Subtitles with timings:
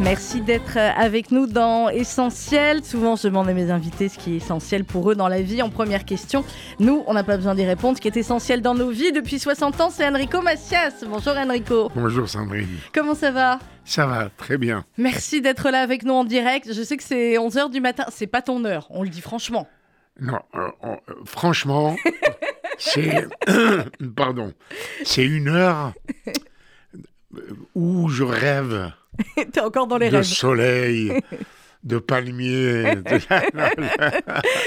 [0.00, 2.84] Merci d'être avec nous dans Essentiel.
[2.84, 5.60] Souvent, je demande à mes invités ce qui est essentiel pour eux dans la vie.
[5.60, 6.44] En première question,
[6.78, 7.96] nous, on n'a pas besoin d'y répondre.
[7.96, 11.04] Ce qui est essentiel dans nos vies depuis 60 ans, c'est Enrico Macias.
[11.04, 11.90] Bonjour Enrico.
[11.96, 12.68] Bonjour Sandrine.
[12.94, 13.58] Comment ça va?
[13.84, 14.84] Ça va, très bien.
[14.98, 16.72] Merci d'être là avec nous en direct.
[16.72, 18.04] Je sais que c'est 11h du matin.
[18.10, 19.66] C'est pas ton heure, on le dit franchement.
[20.20, 21.96] Non, euh, euh, franchement,
[22.78, 23.26] c'est...
[24.16, 24.52] Pardon.
[25.04, 25.92] C'est une heure
[27.74, 28.92] où je rêve
[29.52, 30.24] T'es encore dans les de rêves.
[30.24, 31.12] soleil,
[31.84, 32.94] de palmiers.
[32.96, 33.18] de-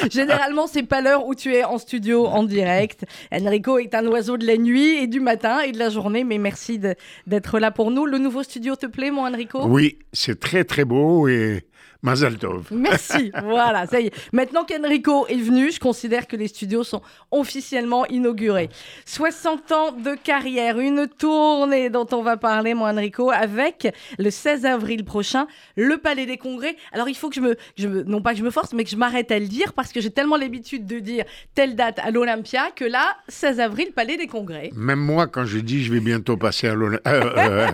[0.10, 3.06] Généralement, c'est pas l'heure où tu es en studio en direct.
[3.32, 6.38] Enrico est un oiseau de la nuit et du matin et de la journée, mais
[6.38, 6.80] merci
[7.28, 8.06] d'être là pour nous.
[8.06, 9.66] Le nouveau studio te plaît, mon Enrico?
[9.66, 11.64] Oui, c'est très très beau et
[12.04, 12.68] Mazal Tov.
[12.72, 13.32] Merci.
[13.44, 14.34] voilà, ça y est.
[14.34, 18.70] Maintenant qu'Enrico est venu, je considère que les studios sont officiellement inaugurés.
[19.06, 24.66] 60 ans de carrière, une tournée dont on va parler, mon Enrico, avec le 16
[24.66, 26.76] avril prochain, le Palais des Congrès.
[26.92, 28.84] Alors, il faut que je me, je me- non pas que je me force, mais
[28.84, 32.00] que je m'arrête à le dire parce que j'ai tellement l'habitude de dire telle date
[32.00, 34.72] à l'Olympia que là, 16 avril, Palais des Congrès.
[34.76, 37.68] Même moi, quand je dis je vais bientôt passer à euh, euh,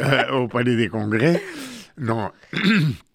[0.00, 1.42] euh, au Palais des Congrès,
[1.98, 2.30] non.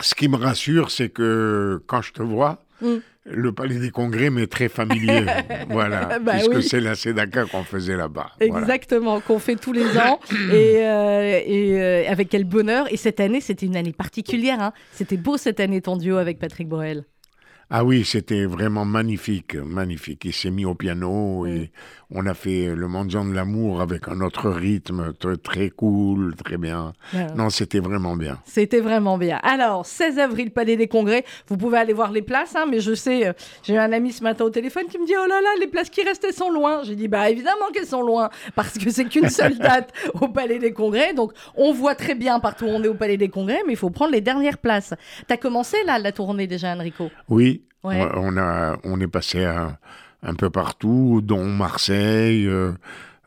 [0.00, 2.96] Ce qui me rassure, c'est que quand je te vois, Mm.
[3.26, 5.24] le Palais des Congrès m'est très familier.
[5.70, 6.18] voilà.
[6.18, 6.62] Bah puisque oui.
[6.64, 8.32] c'est la Sedaka qu'on faisait là-bas.
[8.40, 8.60] Voilà.
[8.60, 10.18] Exactement, qu'on fait tous les ans.
[10.52, 12.92] et euh, et euh, avec quel bonheur.
[12.92, 14.60] Et cette année, c'était une année particulière.
[14.60, 14.72] hein.
[14.90, 17.04] C'était beau cette année, ton duo avec Patrick Borel.
[17.70, 20.24] Ah oui, c'était vraiment magnifique, magnifique.
[20.24, 21.70] Il s'est mis au piano et
[22.10, 26.58] on a fait le mendiant de l'amour avec un autre rythme très, très cool, très
[26.58, 26.92] bien.
[27.12, 27.26] Ouais.
[27.34, 28.38] Non, c'était vraiment bien.
[28.44, 29.38] C'était vraiment bien.
[29.42, 31.24] Alors, 16 avril, Palais des Congrès.
[31.48, 34.12] Vous pouvez aller voir les places, hein, mais je sais, euh, j'ai eu un ami
[34.12, 36.50] ce matin au téléphone qui me dit Oh là là, les places qui elles sont
[36.50, 36.82] loin.
[36.84, 40.58] J'ai dit Bah évidemment qu'elles sont loin, parce que c'est qu'une seule date au Palais
[40.58, 41.14] des Congrès.
[41.14, 43.78] Donc, on voit très bien partout où on est au Palais des Congrès, mais il
[43.78, 44.94] faut prendre les dernières places.
[45.26, 47.10] T'as commencé là, la tournée déjà, Enrico?
[47.28, 47.53] Oui,
[47.84, 48.06] Ouais.
[48.14, 49.78] on, a, on est passé à-
[50.22, 52.46] un peu partout, dont Marseille.
[52.46, 52.72] euh,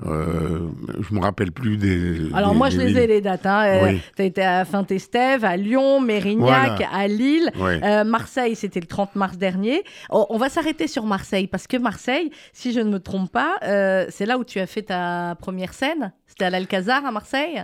[0.05, 0.67] euh,
[1.07, 2.29] je me rappelle plus des.
[2.33, 2.97] Alors des- moi, je les villes.
[2.97, 3.45] ai les dates.
[3.47, 3.63] Hein.
[3.65, 4.01] Euh, Oui.
[4.15, 6.89] T'as été à Saint-Estève, à Lyon, Mérignac, Voilà.
[6.93, 7.51] à Lille.
[7.59, 9.83] Euh, Marseille, c'était le 30 mars dernier.
[10.11, 13.57] Oh, on va s'arrêter sur Marseille parce que Marseille, si je ne me trompe pas,
[13.63, 16.13] euh, c'est là où tu as fait ta première scène?
[16.27, 17.63] C'était à l'Alcazar à Marseille?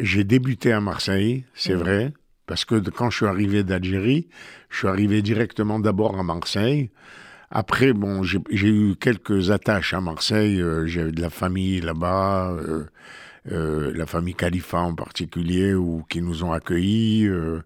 [0.00, 1.78] J'ai débuté à Marseille, c'est Mhm.
[1.80, 2.12] vrai,
[2.46, 4.28] parce que quand je suis arrivé d'Algérie,
[4.70, 6.90] je suis arrivé directement d'abord à Marseille.
[7.50, 10.60] Après, bon, j'ai eu quelques attaches à Marseille.
[10.60, 12.84] euh, J'ai de la famille là-bas, euh,
[13.52, 17.60] euh, la famille Khalifa en particulier, ou qui nous ont accueillis euh,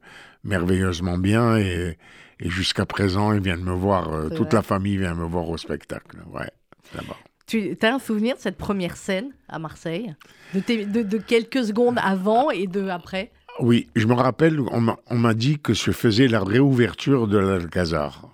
[0.45, 1.57] merveilleusement bien.
[1.57, 1.97] Et,
[2.41, 4.11] et jusqu'à présent, ils viennent me voir.
[4.31, 4.57] toute vrai.
[4.57, 6.19] la famille vient me voir au spectacle.
[6.33, 6.51] Ouais,
[6.95, 7.17] là-bas.
[7.47, 10.15] Tu as un souvenir de cette première scène à Marseille?
[10.55, 13.33] De- de quelques secondes avant et de après?
[13.61, 14.81] Oui, je me rappelle, on
[15.17, 18.27] m'a- dit que se faisait la réouverture de l'Alcazar.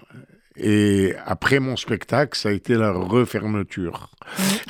[0.59, 4.10] Et après mon spectacle, ça a été la refermeture.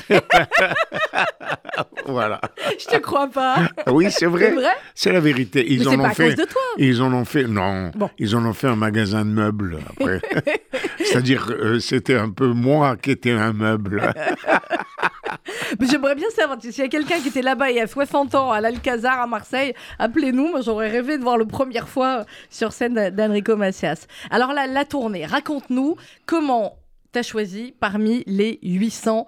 [2.07, 2.41] voilà.
[2.79, 3.69] Je te crois pas.
[3.87, 4.53] Oui, c'est vrai.
[4.95, 5.65] C'est la vérité.
[5.69, 6.27] Ils en pas ont à fait.
[6.35, 6.63] cause de toi.
[6.79, 7.45] Ils en ont fait.
[7.45, 7.93] Non.
[7.95, 8.11] Bon.
[8.19, 10.21] Ils en ont fait un magasin de meubles après.
[11.05, 14.13] C'est-à-dire, euh, c'était un peu moi qui étais un meuble.
[15.81, 18.35] Mais j'aimerais bien savoir, s'il y a quelqu'un qui était là-bas il y a 60
[18.35, 20.49] ans à l'Alcazar à Marseille, appelez-nous.
[20.49, 24.07] Moi, j'aurais rêvé de voir le première fois sur scène d'Enrico Macias.
[24.31, 25.97] Alors, la, la tournée, raconte-nous
[26.27, 26.79] comment
[27.13, 29.27] tu as choisi parmi les 800,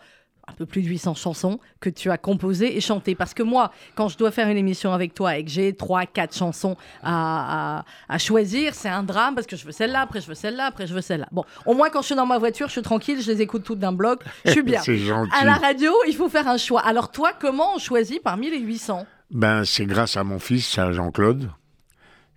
[0.48, 3.14] un peu plus de 800 chansons que tu as composées et chantées.
[3.14, 6.06] Parce que moi, quand je dois faire une émission avec toi et que j'ai 3,
[6.06, 10.20] 4 chansons à, à- à choisir, c'est un drame parce que je veux celle-là, après
[10.20, 11.28] je veux celle-là, après je veux celle-là.
[11.32, 13.62] Bon, au moins, quand je suis dans ma voiture, je suis tranquille, je les écoute
[13.64, 14.80] toutes d'un bloc, je suis bien.
[14.80, 15.30] c'est gentil.
[15.38, 16.80] À la radio, il faut faire un choix.
[16.80, 20.92] Alors toi, comment on choisit parmi les 800 Ben, c'est grâce à mon fils, à
[20.92, 21.50] Jean-Claude,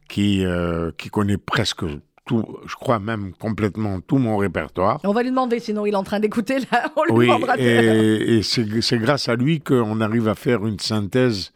[0.09, 1.83] qui, euh, qui connaît presque
[2.25, 4.99] tout, je crois même complètement tout mon répertoire.
[5.03, 6.91] On va lui demander, sinon il est en train d'écouter là.
[6.95, 7.57] On lui Oui, demandera.
[7.57, 11.51] et, et c'est grâce à lui qu'on arrive à faire une synthèse.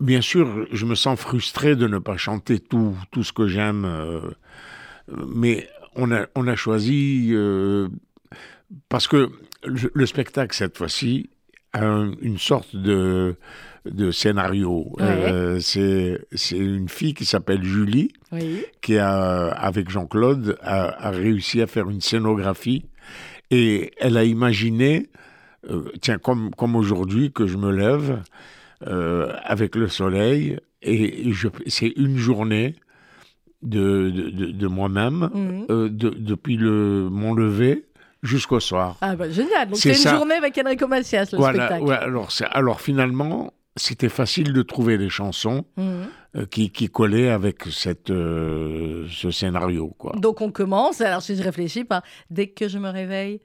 [0.00, 3.84] Bien sûr, je me sens frustré de ne pas chanter tout, tout ce que j'aime,
[3.84, 4.20] euh,
[5.28, 7.88] mais on a, on a choisi, euh,
[8.88, 9.28] parce que
[9.64, 11.28] le, le spectacle, cette fois-ci,
[11.74, 13.36] a un- une sorte de,
[13.84, 14.94] de scénario.
[15.00, 18.64] Euh, c'est c'est une fille qui s'appelle Julie, Oui.
[18.80, 22.86] qui a, avec Jean-Claude, a, a réussi à faire une scénographie
[23.50, 25.10] et elle a imaginé,
[25.70, 28.22] euh, tiens, comme, comme aujourd'hui, que je me lève
[28.86, 31.30] euh, avec le soleil et
[31.66, 32.74] c'est une journée
[33.62, 35.66] de, de, moi-même, Mhm.
[35.70, 37.84] euh, de- depuis le, mon lever
[38.22, 38.96] jusqu'au soir.
[39.00, 39.68] Ah bah génial.
[39.68, 40.16] Donc C'est une ça.
[40.16, 41.84] journée avec Enrico Macias, le Voilà, spectacle.
[41.84, 46.06] ouais, alors, c'est- alors finalement, c'était facile de trouver des chansons Mhm.
[46.36, 49.94] euh, qui, qui collaient avec cette, euh, ce scénario.
[49.98, 50.12] Quoi.
[50.16, 51.00] Donc on commence.
[51.00, 53.40] Alors si je réfléchis par dès que je me réveille,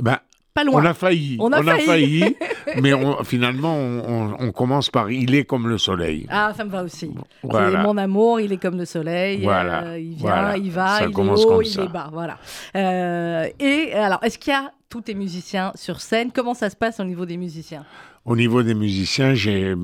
[0.00, 0.18] Ben,
[0.54, 0.82] pas loin.
[0.82, 1.82] on a failli, On a failli.
[1.84, 2.36] failli,
[2.82, 6.26] mais on- finalement, on, commence par Il est comme le soleil.
[6.30, 7.10] Ah, ça me va aussi.
[7.42, 7.82] Voilà.
[7.82, 9.42] mon amour, il est comme le soleil.
[9.42, 10.56] Voilà, euh, il vient, voilà.
[10.56, 12.08] il va, Ça il est haut, il est bas.
[12.12, 12.38] Voilà.
[12.76, 16.30] Euh, et alors, est-ce qu'il y a tous tes musiciens sur scène?
[16.32, 17.84] Comment ça se passe au niveau des musiciens?
[18.24, 19.74] Au niveau des musiciens, j'ai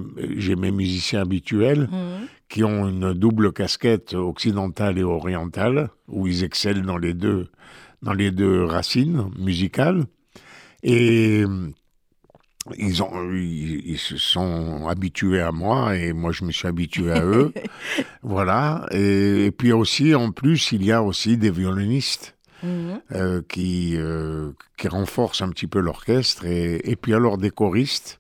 [0.56, 2.26] mes musiciens habituels Mhm.
[2.48, 7.48] qui ont une double casquette occidentale et orientale, où ils excellent dans les deux,
[8.02, 10.04] dans les deux racines musicales.
[10.82, 11.44] Et
[12.78, 17.12] ils, ont, ils, ils se sont habitués à moi et moi je me suis habitué
[17.12, 17.52] à eux.
[18.22, 18.86] voilà.
[18.92, 22.36] Et, et puis aussi, en plus, il y a aussi des violonistes.
[22.62, 23.00] Mhm.
[23.12, 28.19] euh, qui, euh, qui renforcent un petit peu l'orchestre, et, et puis alors des choristes,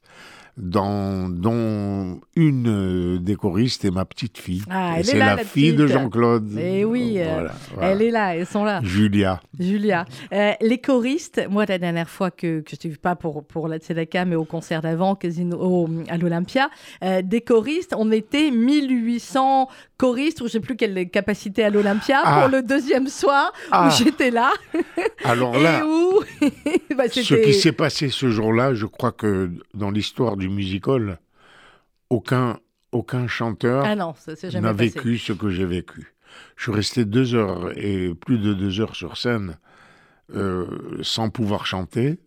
[0.60, 4.62] dans, dont une euh, des choristes est ma petite fille.
[4.70, 5.86] Ah, Et elle est c'est là, la, la fille de.
[5.86, 6.56] Jean-Claude.
[6.58, 7.90] Eh oui, euh, Voilà, voilà.
[7.90, 8.80] Elle est là, elles sont là.
[8.82, 9.40] Julia.
[9.58, 10.04] Julia.
[10.32, 13.78] Euh, les choristes, moi, la dernière fois que, que je vu, pas pour, pour la
[13.78, 16.70] Tzedaka, mais au concert d'avant, Casino, au- à l'Olympia,
[17.04, 22.20] euh, des choristes, on était 1800 choristes, ou je sais plus quelle capacité à l'Olympia,
[22.24, 22.40] Ah.
[22.40, 23.88] pour le deuxième soir, Ah.
[23.88, 24.50] où j'étais là,
[25.24, 26.20] Alors et là, où...
[26.96, 31.18] bah, ce qui s'est passé ce jour-là, je crois que dans l'histoire du musical,
[32.10, 32.58] aucun,
[32.92, 36.14] aucun chanteur Ah n'a vécu ce que j'ai vécu.
[36.56, 39.56] Je suis resté deux heures et plus de deux heures sur scène
[40.34, 42.18] euh, sans pouvoir chanter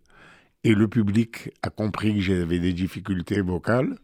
[0.64, 3.98] et le public a compris que j'avais des difficultés vocales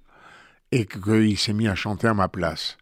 [0.72, 2.78] et qu'il s'est mis à chanter à ma place.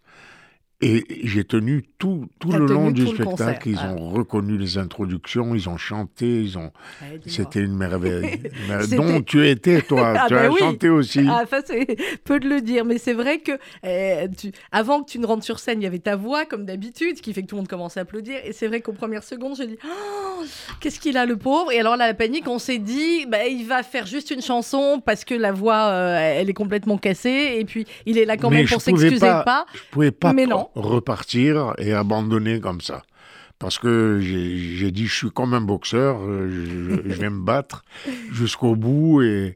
[0.80, 3.70] Et j'ai tenu tout, tout le long du concert, spectacle.
[3.70, 3.94] Ils ah.
[3.94, 6.72] ont reconnu les introductions, ils ont chanté, ils ont.
[7.02, 7.22] Ouais, dis-moi.
[7.26, 8.40] C'était une merveille.
[8.96, 10.60] Dont tu étais toi, Ah tu ben as oui.
[10.60, 11.26] chanté aussi.
[11.28, 11.46] Ah,
[12.26, 13.54] peu de le dire, mais c'est vrai que
[13.86, 16.66] euh, tu- avant que tu ne rentres sur scène, il y avait ta voix, comme
[16.66, 18.38] d'habitude, ce qui fait que tout le monde commence à applaudir.
[18.46, 20.44] Et c'est vrai qu'aux premières secondes, je dis Oh,
[20.80, 21.72] Qu'est-ce qu'il a, le pauvre?
[21.72, 25.02] Et alors, là, la panique, on s'est dit bah, Il va faire juste une chanson
[25.04, 27.56] parce que la voix, euh, elle est complètement cassée.
[27.60, 29.66] Et puis, il est là quand Mais même pour s'excuser pas- pas.
[29.74, 30.67] Je pouvais pas Mais non.
[30.76, 33.04] Repartir et abandonner comme ça.
[33.60, 37.84] Parce que j'ai dit, je suis comme un boxeur, euh, je, vais me battre
[38.32, 39.24] jusqu'au bout.
[39.24, 39.56] Et,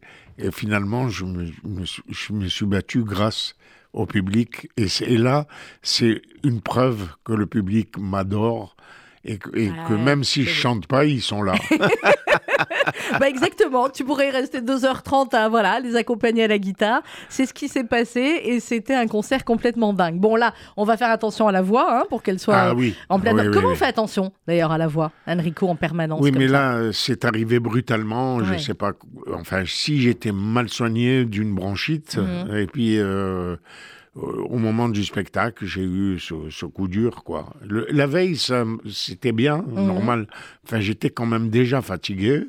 [0.51, 1.51] finalement, je me,
[1.85, 3.55] suis- battu grâce
[3.93, 4.69] au public.
[4.75, 5.45] Et, et là,
[5.83, 8.75] c'est une preuve que le public m'adore.
[9.23, 11.53] Et que, et que même si je c'est chante pas, ils sont là.
[13.19, 17.01] Bah exactement, tu pourrais rester 2h30 à voilà, les accompagner à la guitare.
[17.29, 20.19] C'est ce qui s'est passé et c'était un concert complètement dingue.
[20.19, 22.95] Bon là, on va faire attention à la voix hein, pour qu'elle soit ah oui.
[23.09, 26.21] en pleine Oui, oui, Comment on fait attention d'ailleurs à la voix Enrico en permanence
[26.21, 26.53] Oui, mais ça.
[26.53, 28.43] là, c'est arrivé brutalement.
[28.43, 28.59] Je Ouais.
[28.59, 28.91] sais pas.
[29.33, 32.55] Enfin, si j'étais mal soigné d'une bronchite, Mhm.
[32.57, 33.55] et puis euh,
[34.15, 37.53] au moment du spectacle, j'ai eu ce, ce coup dur, quoi.
[37.65, 38.37] Le- la veille,
[38.89, 39.85] c'était bien, Mhm.
[39.85, 40.27] normal.
[40.65, 42.43] Enfin, j'étais quand même déjà fatigué.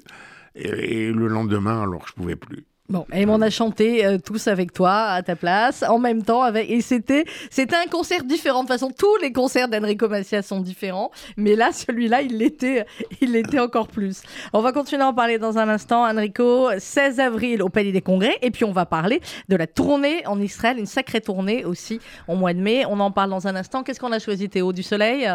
[0.54, 2.64] Et, et le lendemain, alors, je pouvais plus.
[2.92, 6.42] Bon, et on a chanté euh, tous avec toi à ta place, en même temps
[6.42, 8.90] avec et c'était c'était un concert différent de toute façon.
[8.90, 12.84] Tous les concerts d'Enrico Macias sont différents, mais là celui-là il l'était
[13.22, 14.20] il l'était encore plus.
[14.52, 16.06] On va continuer à en parler dans un instant.
[16.06, 20.26] Enrico, 16 avril au Palais des Congrès, et puis on va parler de la tournée
[20.26, 22.84] en Israël, une sacrée tournée aussi au mois de mai.
[22.84, 23.84] On en parle dans un instant.
[23.84, 24.74] Qu'est-ce qu'on a choisi Théo?
[24.74, 25.26] Du soleil?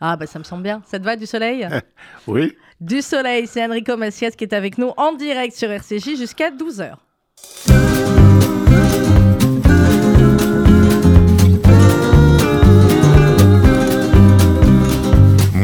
[0.00, 0.82] Ah bah ça me semble bien.
[0.86, 1.68] Ça te va du soleil
[2.26, 2.56] Oui.
[2.80, 6.94] Du soleil, c'est Enrico Macias qui est avec nous en direct sur RCJ jusqu'à 12h.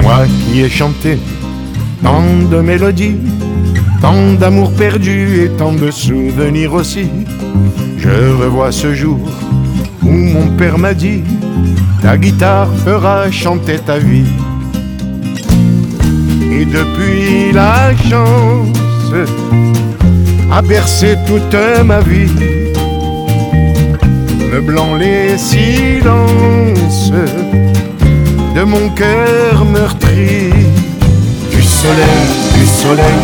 [0.02, 1.18] Moi qui ai chanté
[2.02, 3.16] tant de mélodies,
[4.00, 7.08] tant d'amour perdu et tant de souvenirs aussi,
[7.96, 8.10] je
[8.42, 9.18] revois ce jour
[10.02, 11.22] où mon père m'a dit,
[12.02, 14.26] ta guitare fera chanter ta vie.
[16.52, 19.12] Et depuis la chance
[20.52, 22.30] a bercé toute ma vie,
[24.52, 27.12] meublant les silences
[28.54, 30.50] de mon cœur meurtri.
[31.50, 33.22] Du soleil, du soleil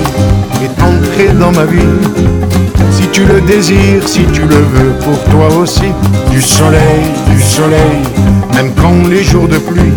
[0.65, 1.99] est entré dans ma vie.
[3.01, 5.91] Si tu le désires, si tu le veux pour toi aussi.
[6.31, 7.99] Du soleil, du soleil,
[8.55, 9.93] même quand les jours de pluie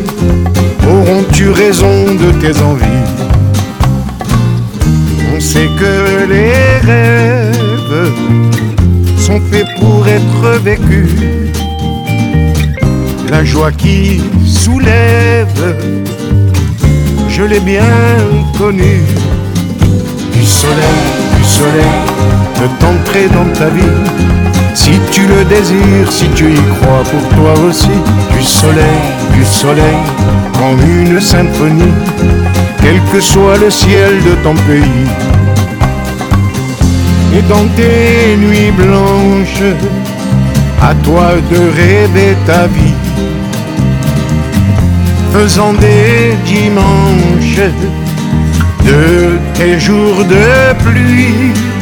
[0.87, 3.05] auront-tu raison de tes envies.
[5.35, 6.53] On sait que les
[6.87, 8.11] rêves
[9.17, 11.09] sont faits pour être vécus
[13.33, 15.75] la joie qui soulève,
[17.29, 17.95] je l'ai bien
[18.59, 19.01] connu.
[20.33, 20.99] Du soleil,
[21.35, 22.12] du soleil,
[22.79, 23.97] t'entrer dans ta vie.
[24.73, 27.95] Si tu le désires, si tu y crois pour toi aussi,
[28.35, 29.01] du soleil,
[29.33, 30.01] du soleil,
[30.57, 31.93] comme une symphonie,
[32.81, 35.07] quel que soit le ciel de ton pays.
[37.35, 39.73] Et dans tes nuits blanches,
[40.81, 42.97] à toi de rêver ta vie,
[45.31, 47.71] faisant des dimanches
[48.85, 51.72] de tes jours de pluie.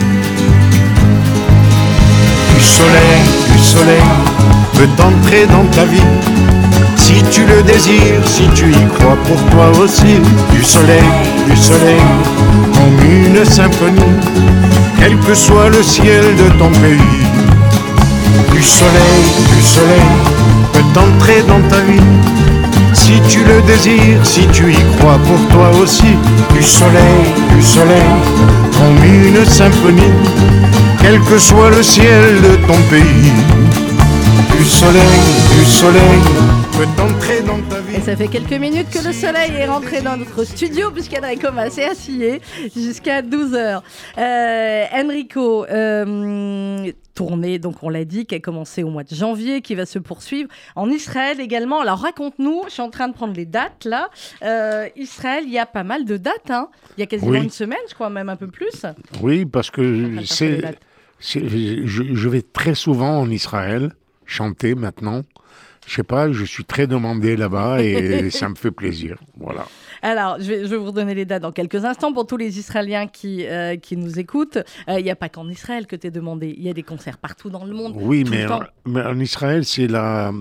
[2.72, 4.10] Du soleil, du soleil
[4.76, 6.00] peut entrer dans ta vie.
[6.96, 10.22] Si tu le désires, si tu y crois pour toi aussi,
[10.54, 11.04] du soleil,
[11.50, 12.00] du soleil,
[12.74, 14.16] comme une symphonie,
[14.98, 17.26] quel que soit le ciel de ton pays.
[18.54, 19.22] Du soleil,
[19.54, 20.10] du soleil
[20.72, 22.00] peut entrer dans ta vie.
[22.94, 26.16] Si tu le désires, si tu y crois pour toi aussi,
[26.54, 28.12] du soleil, du soleil,
[28.82, 30.12] comme une symphonie,
[31.00, 33.32] quel que soit le ciel de ton pays.
[34.58, 35.22] Du soleil,
[35.56, 36.22] du soleil
[36.78, 37.98] peut entrer dans ta vie.
[37.98, 41.84] Et ça fait quelques minutes que le soleil est rentré dans notre studio puisqu'Enrico Massé
[41.84, 42.42] a scié
[42.76, 43.82] jusqu'à 12h.
[44.18, 46.92] Euh, Enrico, euh,
[47.28, 50.00] tournée, donc on l'a dit, qui a commencé au mois de janvier, qui va se
[50.00, 51.82] poursuivre en Israël également.
[51.82, 54.10] Alors raconte-nous, je suis en train de prendre les dates là.
[54.44, 56.70] Euh, Israël, il y a pas mal de dates, hein.
[56.98, 57.44] il y a quasiment Oui.
[57.44, 58.86] une semaine, je crois, même un peu plus.
[59.22, 60.62] Oui, parce que c'est-
[61.20, 63.94] je, je vais très souvent en Israël
[64.26, 65.22] chanter maintenant.
[65.88, 69.18] Je sais pas, je suis très demandé là-bas et ça me fait plaisir.
[69.38, 69.66] Voilà.
[70.02, 72.58] Alors, je vais, je vais vous redonner les dates dans quelques instants pour tous les
[72.60, 74.58] Israéliens qui, euh, qui nous écoutent.
[74.90, 76.84] Euh, Il n'y a pas qu'en Israël que tu es demandé, il y a des
[76.84, 77.94] concerts partout dans le monde.
[77.96, 78.46] Oui, mais,
[79.04, 80.32] en Israël, c'est la.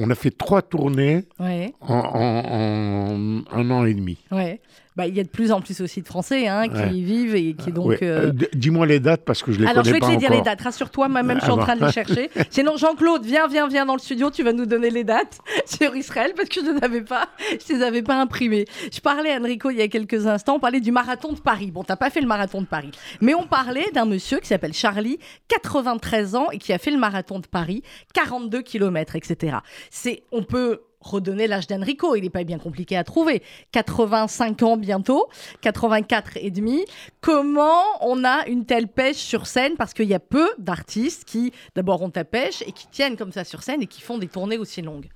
[0.00, 4.16] On a fait trois tournées Ouais, en, en- en un an et demi.
[4.30, 4.60] ouais.
[4.98, 6.90] Bah, il y a de plus en plus aussi de Français hein, qui Ouais.
[6.92, 7.86] y vivent et qui donc.
[7.86, 7.98] Ouais.
[8.02, 10.10] euh, Euh, Dis-moi les dates parce que je les Alors, je connais vais te pas
[10.10, 10.60] les dire les dates.
[10.60, 11.62] Rassure-toi, moi-même, je suis Ah en bon.
[11.62, 12.30] train de les chercher.
[12.50, 14.30] Sinon, Jean-Claude, viens, viens, viens dans le studio.
[14.32, 17.28] Tu vas nous donner les dates sur Israël parce que je ne avais pas,
[17.66, 18.64] je les avais pas imprimées.
[18.92, 20.56] Je parlais à Enrico il y a quelques instants.
[20.56, 21.70] On parlait du marathon de Paris.
[21.70, 22.90] Bon, t'as pas fait le marathon de Paris,
[23.20, 25.18] mais on parlait d'un monsieur qui s'appelle Charlie,
[25.62, 27.82] 93 ans et qui a fait le marathon de Paris,
[28.14, 29.58] 42 km, etc.
[29.90, 33.42] C'est, on peut redonner l'âge d'Enrico, il n'est pas bien compliqué à trouver.
[33.72, 35.26] 85 ans bientôt,
[35.60, 36.84] 84 et demi.
[37.20, 39.74] Comment on a une telle pêche sur scène?
[39.76, 43.32] Parce qu'il y a peu d'artistes qui, d'abord, ont ta pêche et qui tiennent comme
[43.32, 45.08] ça sur scène et qui font des tournées aussi longues.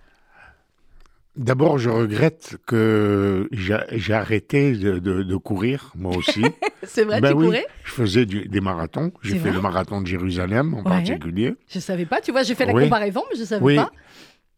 [1.34, 6.42] D'abord, je regrette que j'ai arrêté de, de- de courir, moi aussi.
[6.82, 7.66] C'est vrai, Ben tu oui, courais?
[7.84, 9.12] je faisais du- des marathons.
[9.22, 10.82] J'ai fait le marathon de Jérusalem en Ouais.
[10.84, 11.54] particulier.
[11.68, 12.20] Je savais pas.
[12.20, 12.84] Tu vois, j'ai fait la Oui.
[12.84, 13.76] comparaison, mais je savais Oui.
[13.76, 13.90] pas.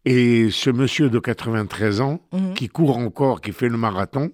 [0.05, 2.53] Et ce monsieur de 93 ans, Mhm.
[2.53, 4.31] qui court encore, qui fait le marathon,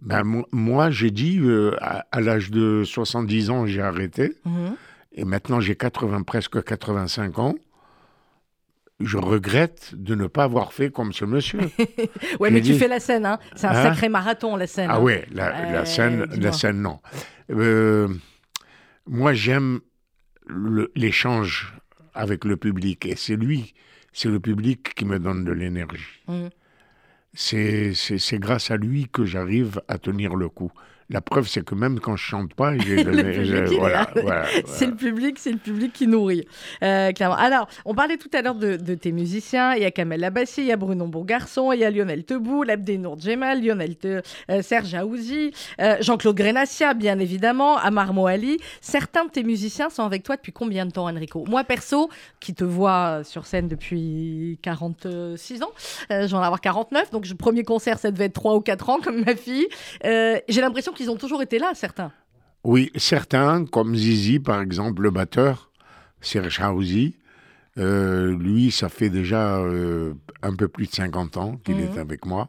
[0.00, 4.34] ben, mo- moi, j'ai dit, euh, à, à l'âge de 70 ans, j'ai arrêté.
[4.44, 4.76] Mhm.
[5.12, 7.54] Et maintenant, j'ai 80, presque 85 ans.
[9.00, 11.60] Je regrette de ne pas avoir fait comme ce monsieur.
[12.40, 13.38] Ouais, mais tu fais la scène, hein.
[13.54, 13.82] C'est un Hein?
[13.82, 14.88] sacré marathon, la scène.
[14.90, 15.00] Ah hein.
[15.02, 17.00] ouais, la, la scène, la scène, non.
[17.50, 18.08] Euh,
[19.06, 19.80] moi, j'aime
[20.94, 21.74] l'échange
[22.14, 23.74] avec le public, et c'est lui,
[24.16, 26.22] c'est le public qui me donne de l'énergie.
[27.34, 30.72] C'est- c'est grâce à lui que j'arrive à tenir le coup.
[31.08, 32.72] La preuve, c'est que même quand je chante pas,
[33.78, 34.10] voilà, là.
[34.20, 34.90] voilà, C'est voilà.
[34.90, 36.44] le public, c'est le public qui nourrit,
[36.82, 37.36] euh, clairement.
[37.36, 39.74] Alors, on parlait tout à l'heure de, de tes musiciens.
[39.74, 42.64] Il y a Kamel Labassi, il y a Bruno Bourgarçon, il y a Lionel Tebou,
[42.64, 44.20] Labdenour Djemal, Lionel Te-
[44.50, 48.58] euh, Serge Aouzi, euh, Jean-Claude Grenassia, bien évidemment, Amar Moali.
[48.80, 51.44] Certains de tes musiciens sont avec toi depuis combien de temps, Enrico?
[51.46, 52.10] Moi, perso,
[52.40, 55.70] qui te vois sur scène depuis 46 ans,
[56.10, 58.98] j'en ai avoir 49, donc le premier concert, ça devait être 3 ou 4 ans,
[59.00, 59.68] comme ma fille.
[60.02, 62.10] J'ai l'impression qu'ils ont toujours été là, certains.
[62.64, 65.70] Oui, certains, comme Zizi, par exemple, le batteur,
[66.20, 67.14] Serge Haouzi,
[67.78, 71.82] euh, lui, ça fait déjà euh, un peu plus de 50 ans qu'il Mhm.
[71.84, 72.48] est avec moi.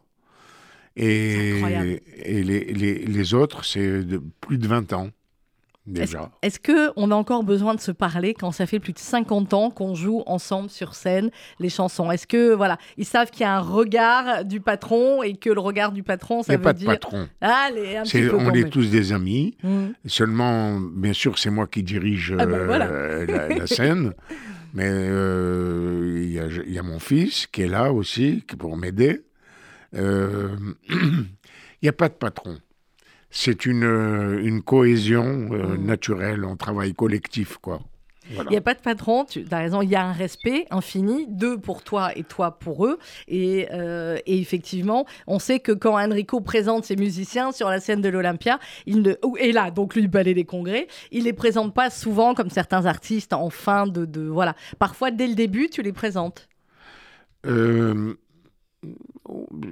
[0.96, 2.42] Et, les,
[2.74, 4.02] les- les autres, c'est
[4.42, 5.10] plus de 20 ans
[5.88, 6.30] déjà.
[6.42, 9.54] Est-ce que on a encore besoin de se parler quand ça fait plus de 50
[9.54, 11.30] ans qu'on joue ensemble sur scène
[11.60, 12.12] les chansons?
[12.12, 15.60] Est-ce que voilà, ils savent qu'il y a un regard du patron et que le
[15.60, 17.28] regard du patron, Il ça n'y a veut pas de dire patron.
[17.42, 19.56] allez un petit peu on est tous des amis.
[19.64, 19.94] Mhm.
[20.06, 24.14] Seulement, bien sûr, c'est moi qui dirige Ah ben euh, la, la scène.
[24.74, 28.78] Mais euh, il y, a, il y a mon fils qui est là aussi pour
[28.78, 29.22] m'aider.
[29.96, 30.50] Euh,
[30.90, 32.58] Il n'y a pas de patron.
[33.30, 35.86] C'est une, euh, une cohésion euh, Mhm.
[35.86, 37.80] naturelle, on travaille collectif, quoi.
[38.32, 38.50] Voilà.
[38.50, 41.28] Il n'y a pas de patron, tu as raison, il y a un respect infini,
[41.30, 43.00] deux pour toi et toi pour eux.
[43.30, 48.02] Et, euh, et effectivement, on sait que quand Enrico présente ses musiciens sur la scène
[48.02, 51.74] de l'Olympia, il ne, et là, donc lui, le Palais des Congrès, il les présente
[51.74, 54.56] pas souvent comme certains artistes en fin de, de- Voilà.
[54.78, 56.50] Parfois, dès le début, tu les présentes.
[57.46, 58.14] Euh,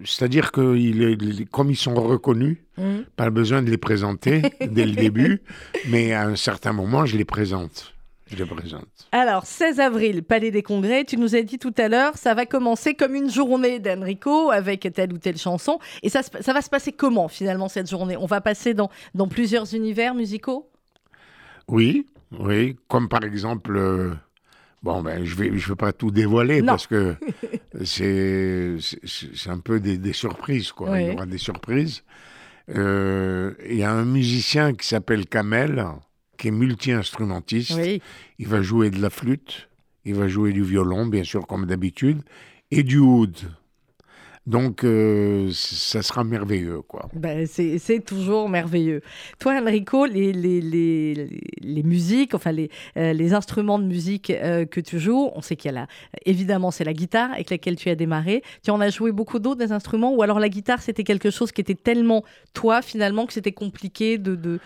[0.03, 3.05] C'est-à-dire que il comme ils sont reconnus, Mhm.
[3.15, 5.41] pas besoin de les présenter dès le début,
[5.89, 7.93] mais à un certain moment, je les présente.
[8.27, 8.87] Je les présente.
[9.11, 12.47] Alors, 16 avril, Palais des Congrès, tu nous as dit tout à l'heure, ça va
[12.47, 15.77] commencer comme une journée d'Enrico avec telle ou telle chanson.
[16.01, 18.17] Et ça, ça va se passer comment finalement cette journée?
[18.17, 20.69] On va passer dans, dans plusieurs univers musicaux?
[21.67, 22.07] Oui,
[22.39, 24.13] oui, comme par exemple, euh,
[24.81, 26.73] bon ben je vais je vais pas tout dévoiler Non.
[26.73, 27.15] parce que
[27.83, 28.77] c'est
[29.47, 30.91] un peu des, des surprises quoi.
[30.91, 31.03] Oui.
[31.03, 32.03] Il y aura des surprises.
[32.75, 35.85] Euh, Il y a un musicien qui s'appelle Kamel,
[36.37, 37.75] qui est multi-instrumentiste.
[37.75, 38.01] Oui.
[38.39, 39.69] Il va jouer de la flûte,
[40.03, 42.21] il va jouer du violon, bien sûr, comme d'habitude,
[42.71, 43.37] et du oud.
[44.47, 47.09] Donc, euh, ça sera merveilleux, quoi.
[47.13, 49.01] Ben, c'est toujours merveilleux.
[49.39, 54.79] Toi, Enrico, les, les, les, musiques, enfin les, euh, les instruments de musique euh, que
[54.79, 55.87] tu joues, on sait qu'il y a la,
[56.25, 58.43] évidemment, c'est la guitare avec laquelle tu as démarré.
[58.63, 61.51] Tu en as joué beaucoup d'autres des instruments ou alors la guitare, c'était quelque chose
[61.51, 62.23] qui était tellement
[62.53, 64.59] toi, finalement, que c'était compliqué de, de,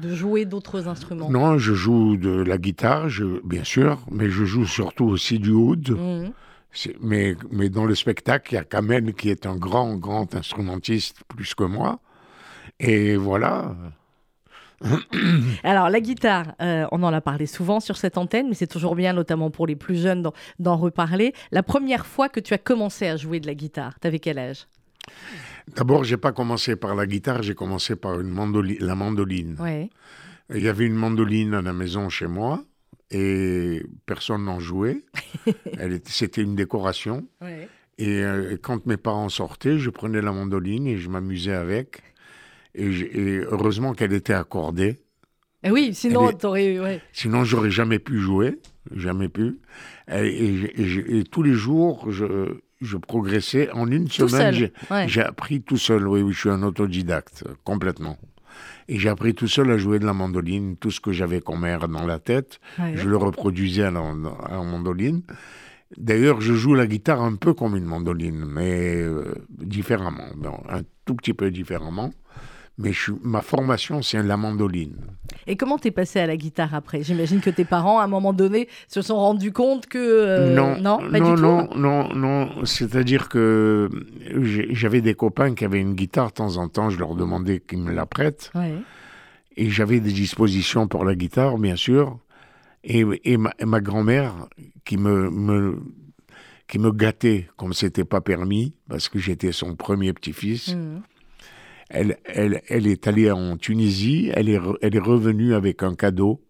[0.00, 1.30] de jouer d'autres instruments?
[1.30, 5.50] Non, je joue de la guitare, je, bien sûr, mais je joue surtout aussi du
[5.50, 5.90] oud.
[5.90, 6.32] Mhm.
[7.00, 11.20] Mais, mais dans le spectacle, il y a Kamel qui est un grand, grand instrumentiste,
[11.28, 12.00] plus que moi.
[12.78, 13.74] Et voilà.
[15.64, 18.94] Alors, la guitare, euh, on en a parlé souvent sur cette antenne, mais c'est toujours
[18.94, 21.32] bien, notamment pour les plus jeunes, d'en- d'en reparler.
[21.50, 24.66] La première fois que tu as commencé à jouer de la guitare, t'avais quel âge?
[25.74, 29.56] D'abord, j'ai pas commencé par la guitare, j'ai commencé par une mandoli- la mandoline.
[29.60, 29.88] Ouais.
[30.54, 32.62] Il y avait une mandoline à la maison chez moi
[33.10, 35.04] et personne n'en jouait.
[36.04, 37.26] C'était une décoration.
[37.40, 37.68] ouais.
[37.98, 42.02] Et euh, quand mes parents sortaient, je prenais la mandoline et je m'amusais avec.
[42.74, 44.98] Et, et heureusement qu'elle était accordée.
[45.64, 46.78] Eh oui, sinon, Elle est- t'aurais.
[46.78, 47.00] Ouais.
[47.14, 48.58] Sinon, j'aurais jamais pu jouer.
[48.94, 49.60] Jamais pu.
[50.12, 53.70] Et, et et et tous les jours, je, je progressais.
[53.72, 55.18] En une Tout semaine, j'ai Ouais.
[55.24, 56.06] appris tout seul.
[56.06, 58.18] Oui, oui, je suis un autodidacte, euh, complètement.
[58.88, 60.76] Et j'ai appris tout seul à jouer de la mandoline.
[60.76, 62.92] Tout ce que j'avais comme air dans la tête, Ouais.
[62.96, 65.22] je le reproduisais à la, à la mandoline.
[65.96, 70.82] D'ailleurs, je joue la guitare un peu comme une mandoline, mais euh, différemment, Bon, un
[71.04, 72.12] tout petit peu différemment.
[72.78, 74.96] Mais je ma formation, c'est la mandoline.
[75.46, 77.02] Et comment t'es passé à la guitare après?
[77.02, 79.96] J'imagine que tes parents, à un moment donné, se sont rendus compte que.
[79.98, 81.78] euh, non, non, pas non, du non, tout.
[81.78, 82.64] non, non.
[82.66, 83.88] C'est-à-dire que
[84.72, 86.90] j'avais des copains qui avaient une guitare de temps en temps.
[86.90, 88.50] Je leur demandais qu'ils me la prêtent.
[88.54, 88.74] Ouais.
[89.56, 92.18] Et j'avais des dispositions pour la guitare, bien sûr.
[92.84, 94.34] Et, et ma, grand-mère
[94.84, 95.78] qui me, me-
[96.68, 100.74] qui me gâtait comme c'était pas permis, parce que j'étais son premier petit-fils.
[100.74, 101.00] Mhm.
[101.88, 105.94] Elle, elle, elle est allée en Tunisie, elle est, re- elle est revenue avec un
[105.94, 106.42] cadeau.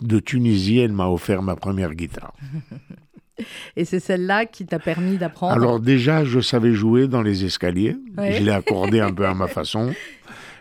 [0.00, 2.32] De Tunisie, elle m'a offert ma première guitare.
[3.76, 5.52] Et c'est celle-là qui t'a permis d'apprendre?
[5.52, 7.96] Alors déjà, je savais jouer dans les escaliers.
[8.16, 8.32] Ouais.
[8.34, 9.92] Je l'ai accordé un peu à ma façon.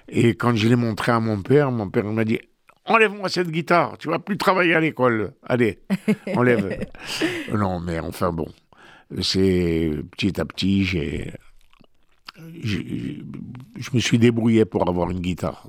[0.10, 2.40] Et quand je l'ai montré à mon père, mon père m'a dit
[2.86, 5.34] Enlève-moi cette guitare, tu vas plus travailler à l'école.
[5.44, 5.80] Allez,
[6.36, 6.86] enlève.
[7.54, 8.50] non, mais enfin bon,
[9.22, 11.32] c'est petit à petit, j'ai,
[12.64, 15.68] je me suis débrouillé pour avoir une guitare.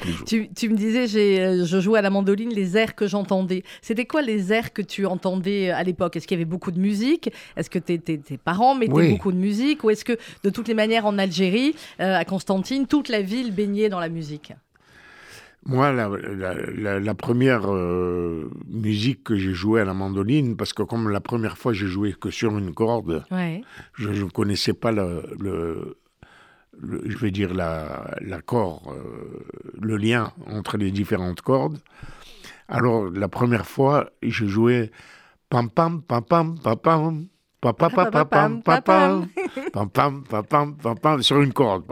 [0.00, 0.24] Toujours.
[0.26, 1.06] Tu, tu me disais,
[1.40, 3.62] euh, je jouais à la mandoline, les airs que j'entendais.
[3.80, 6.16] C'était quoi les airs que tu entendais euh, à l'époque?
[6.16, 7.30] Est-ce qu'il y avait beaucoup de musique?
[7.56, 9.10] Est-ce que tes, tes- tes parents mettaient Oui.
[9.10, 9.82] beaucoup de musique?
[9.84, 13.52] Ou est-ce que, de toutes les manières, en Algérie, euh, à Constantine, toute la ville
[13.54, 14.52] baignait dans la musique?
[15.64, 20.72] Moi, la, la- la- la première euh, musique que j'ai jouée à la mandoline, parce
[20.72, 23.62] que comme la première fois j'ai joué que sur une corde, Ouais.
[23.94, 25.96] je ne connaissais pas le, le-
[26.80, 29.44] le- je vais dire la- l'accord, euh,
[29.80, 31.78] le lien entre les différentes cordes.
[32.68, 34.90] Alors la première fois, j'ai joué
[35.48, 37.26] pam pam pam pam pam pam
[41.20, 41.84] sur une corde.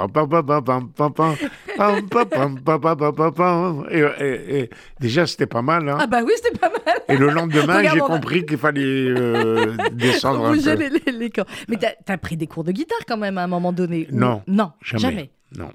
[3.90, 5.88] Et, et, et déjà, c'était pas mal.
[5.88, 5.98] Hein.
[6.00, 7.00] Ah bah oui, c'était pas mal.
[7.08, 10.74] Et le lendemain, j'ai compris qu'il fallait euh, descendre un peu.
[10.74, 11.32] Les, les, les.
[11.68, 14.08] Mais t'as as pris des cours de guitare quand même à un moment donné.
[14.10, 14.42] Non.
[14.46, 15.00] Non, jamais.
[15.00, 15.30] jamais.
[15.56, 15.70] Non.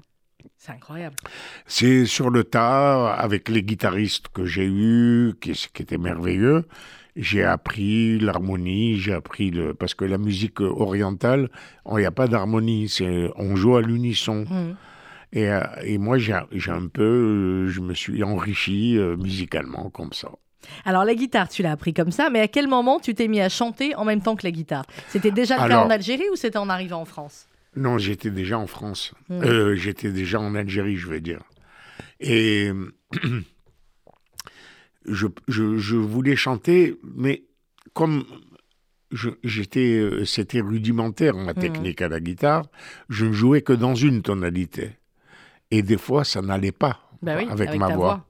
[0.58, 1.16] C'est incroyable.
[1.66, 6.64] C'est sur le tas, avec les guitaristes que j'ai eus, qui, qui étaient merveilleux.
[7.16, 9.72] J'ai appris l'harmonie, j'ai appris le...
[9.72, 11.48] Parce que la musique orientale,
[11.90, 14.44] il n'y a pas d'harmonie, c'est on joue à l'unisson.
[15.32, 17.02] Et, euh, et moi, j'ai j'ai un peu...
[17.02, 20.28] euh, Je me suis enrichi euh, musicalement comme ça.
[20.84, 23.40] Alors la guitare, tu l'as appris comme ça, mais à quel moment tu t'es mis
[23.40, 24.84] à chanter en même temps que la guitare?
[25.08, 27.48] C'était déjà le cas en Algérie ou c'était en arrivant en France?
[27.76, 29.12] Non, j'étais déjà en France.
[29.28, 29.42] Mm.
[29.42, 31.40] Euh, j'étais déjà en Algérie, je veux dire.
[32.20, 32.70] Et
[35.08, 37.44] je, je- je voulais chanter, mais
[37.92, 38.24] comme
[39.44, 41.60] j'étais, euh, c'était rudimentaire ma Mhm.
[41.60, 42.64] technique à la guitare,
[43.08, 44.92] je ne jouais que dans une tonalité.
[45.70, 48.26] Et des fois, ça n'allait pas Bah oui, avec, ma voix.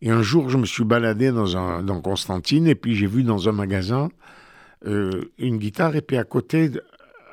[0.00, 3.22] Et un jour, je me suis baladé dans, un, dans Constantine et puis j'ai vu
[3.22, 4.08] dans un magasin
[4.84, 6.70] euh, une guitare et puis à côté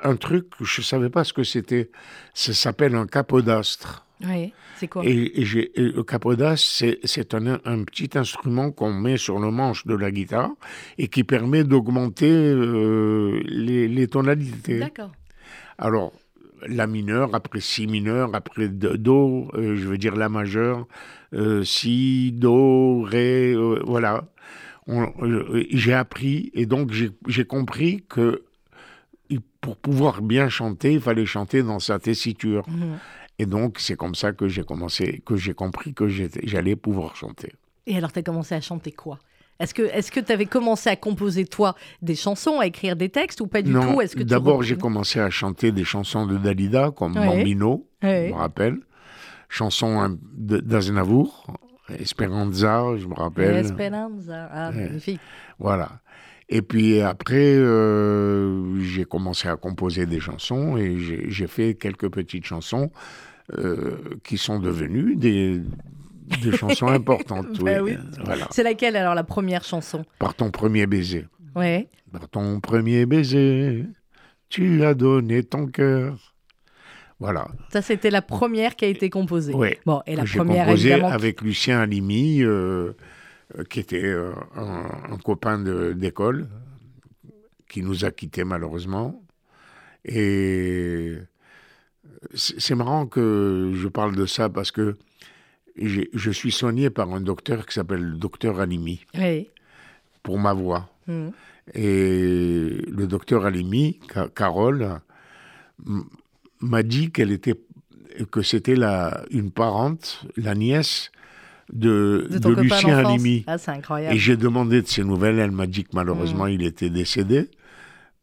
[0.04, 1.90] un truc, je ne savais pas ce que c'était.
[2.32, 4.06] Ça s'appelle un capodastre.
[4.24, 5.04] Oui, c'est quoi?
[5.04, 9.50] Et, et j'ai- et le capodastre, c'est, un, un petit instrument qu'on met sur le
[9.50, 10.50] manche de la guitare
[10.98, 14.78] et qui permet d'augmenter euh, les, les tonalités.
[14.80, 15.12] D'accord.
[15.78, 16.12] Alors,
[16.68, 20.86] la mineure, après si mineur, après do, euh, je veux dire la majeure,
[21.32, 24.28] euh, si, do, ré, euh, voilà.
[25.70, 28.42] J'ai appris et donc j'ai compris que
[29.60, 32.66] pour pouvoir bien chanter, il fallait chanter dans sa tessiture.
[32.68, 32.98] Mhm.
[33.40, 37.52] Et donc c'est comme ça que j'ai commencé, que j'ai compris que j'allais pouvoir chanter.
[37.86, 39.18] Et alors, tu as commencé à chanter quoi?
[39.58, 39.74] Est-ce
[40.10, 43.62] que tu avais commencé à composer, toi, des chansons, à écrire des textes ou pas
[43.62, 44.00] du non, tout?
[44.02, 47.26] Est-ce que d'abord j'ai commencé à chanter des chansons de Dalida comme Ouais.
[47.26, 48.26] Bambino, Ouais.
[48.28, 48.76] je me rappelle,
[49.48, 51.46] chansons hein, d'Aznavour,
[51.98, 53.56] Esperanza, je me rappelle.
[53.56, 54.48] Esperanza.
[54.52, 54.84] Ah, Ouais.
[54.84, 55.20] magnifique.
[55.58, 56.00] Voilà.
[56.48, 62.44] Et puis après, euh, j'ai commencé à composer des chansons et j'ai fait quelques petites
[62.44, 62.90] chansons
[64.24, 65.60] qui sont devenues des,
[66.42, 67.58] des chansons importantes.
[67.62, 67.96] Bah oui.
[68.24, 68.46] Voilà.
[68.50, 70.04] C'est laquelle alors la première chanson?
[70.18, 71.26] Par ton premier baiser.
[71.54, 71.88] Ouais.
[72.12, 73.84] Par ton premier baiser,
[74.48, 76.34] tu as donné ton cœur.
[77.18, 77.48] Voilà.
[77.70, 79.52] Ça, c'était la première qui a été composée.
[79.52, 79.78] Ouais.
[79.84, 81.12] Bon, et la première, composé évidemment.
[81.12, 82.92] avec Lucien Halimi, euh,
[83.58, 85.58] euh, qui était euh, un, un copain
[85.94, 86.48] d'école,
[87.68, 89.22] qui nous a quittés malheureusement.
[90.06, 91.16] Et
[92.34, 94.96] c'est marrant que je parle de ça parce que
[95.76, 99.48] je suis soigné par un docteur qui s'appelle le docteur Halimi Oui.
[100.22, 100.90] pour ma voix.
[101.06, 101.32] Mhm.
[101.74, 105.00] Et le docteur Halimi, Ca- Carole,
[106.60, 107.54] m'a dit qu'elle était,
[108.30, 111.10] que c'était la, une parente, la nièce
[111.72, 112.28] de,
[112.60, 112.98] Lucien.
[112.98, 113.44] Halimi.
[113.46, 114.14] Ah, c'est incroyable.
[114.14, 115.38] Et j'ai demandé de ses nouvelles.
[115.38, 117.48] Elle m'a dit que malheureusement, il était décédé.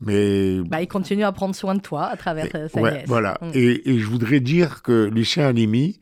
[0.01, 3.03] Mais Bah, il continue à prendre soin de toi à travers euh, sa Ouais, nièce.
[3.07, 3.37] voilà.
[3.41, 3.49] Mm.
[3.55, 5.99] Et, et je voudrais dire que Lucien Halimi,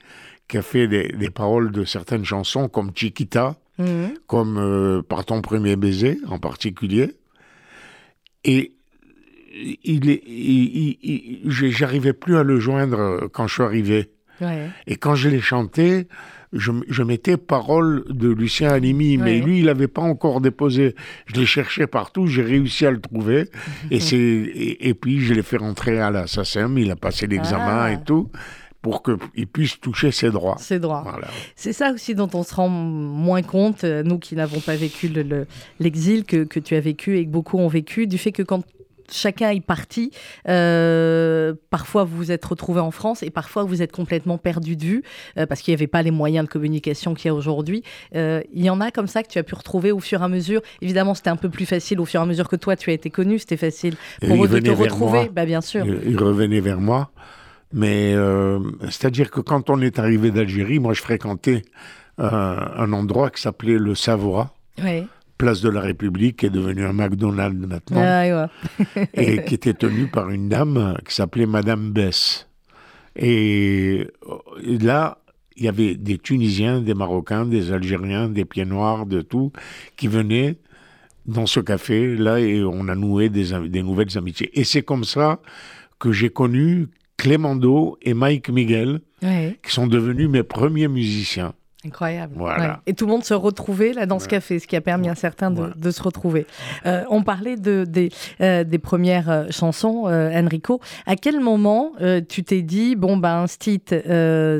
[0.47, 4.13] qui a fait des, paroles de certaines chansons comme Chiquita, Mhm.
[4.27, 7.15] comme euh, Par ton premier baiser en particulier,
[8.45, 8.73] et
[9.83, 13.63] il est, il- il- il- j'ai- j'arrivais plus à le joindre euh, quand je suis
[13.63, 14.11] arrivé.
[14.41, 14.69] Ouais.
[14.87, 16.07] Et quand je l'ai chanté,
[16.55, 20.95] je, je mettais parole de Lucien Halimi, mais lui, il n'avait pas encore déposé.
[21.27, 23.49] Je l'ai cherché partout, j'ai réussi à le trouver.
[23.91, 27.27] et, c'est, et, et puis, je l'ai fait rentrer à la SACEM, il a passé
[27.27, 27.91] l'examen Ah.
[27.91, 28.29] et tout,
[28.81, 30.55] pour qu'il puisse toucher ses droits.
[30.59, 31.01] C'est droit.
[31.03, 31.27] Voilà.
[31.55, 35.07] C'est ça aussi dont on se rend moins compte, euh, nous qui n'avons pas vécu
[35.07, 35.47] le- le-
[35.79, 38.63] l'exil que, que tu as vécu et que beaucoup ont vécu, du fait que quand
[39.11, 40.11] chacun est parti,
[40.47, 44.83] euh, parfois vous vous êtes retrouvé en France et parfois vous êtes complètement perdu de
[44.83, 45.03] vue
[45.37, 47.83] euh, parce qu'il n'y avait pas les moyens de communication qu'il y a aujourd'hui.
[48.15, 50.23] Euh, il y en a comme ça que tu as pu retrouver au fur et
[50.23, 50.61] à mesure.
[50.81, 52.93] Évidemment, c'était un peu plus facile au fur et à mesure que toi tu as
[52.93, 55.29] été connu, c'était facile pour eux de te retrouver.
[55.29, 55.85] Bah, bien sûr.
[55.85, 57.11] Il, il revenait vers moi.
[57.73, 58.15] Mais
[58.83, 61.63] c'est-à-dire que quand on est arrivé d'Algérie, moi, je fréquentais
[62.17, 64.53] un endroit qui s'appelait le Savoie.
[64.81, 65.05] Ouais.
[65.37, 68.01] Place de la République, qui est devenu un McDonald's maintenant.
[68.01, 68.49] Ah,
[68.95, 69.09] ouais.
[69.13, 72.47] et qui était tenue par une dame qui s'appelait Madame Bess.
[73.15, 75.19] Et euh, là,
[75.57, 79.51] il y avait des Tunisiens, des Marocains, des Algériens, des pieds noirs, de tout,
[79.95, 80.57] qui venaient
[81.25, 84.57] dans ce café là et on a noué des, nouvelles amitiés.
[84.59, 85.39] Et c'est comme ça
[85.99, 89.57] que j'ai connu Clémendo et Mike Miguel, Ouais.
[89.63, 91.53] qui sont devenus mes premiers musiciens.
[91.85, 92.33] Incroyable.
[92.35, 92.67] Voilà.
[92.67, 92.75] Ouais.
[92.87, 95.15] Et tout le monde se retrouvait là dans ce café, ce qui a permis à
[95.15, 96.47] certains de, se retrouver.
[96.85, 98.09] Euh, on parlait de, des,
[98.41, 100.81] euh, des premières euh, chansons, euh, Enrico.
[101.05, 101.91] À quel moment
[102.27, 103.81] tu t'es dit, bon, ben, Stit,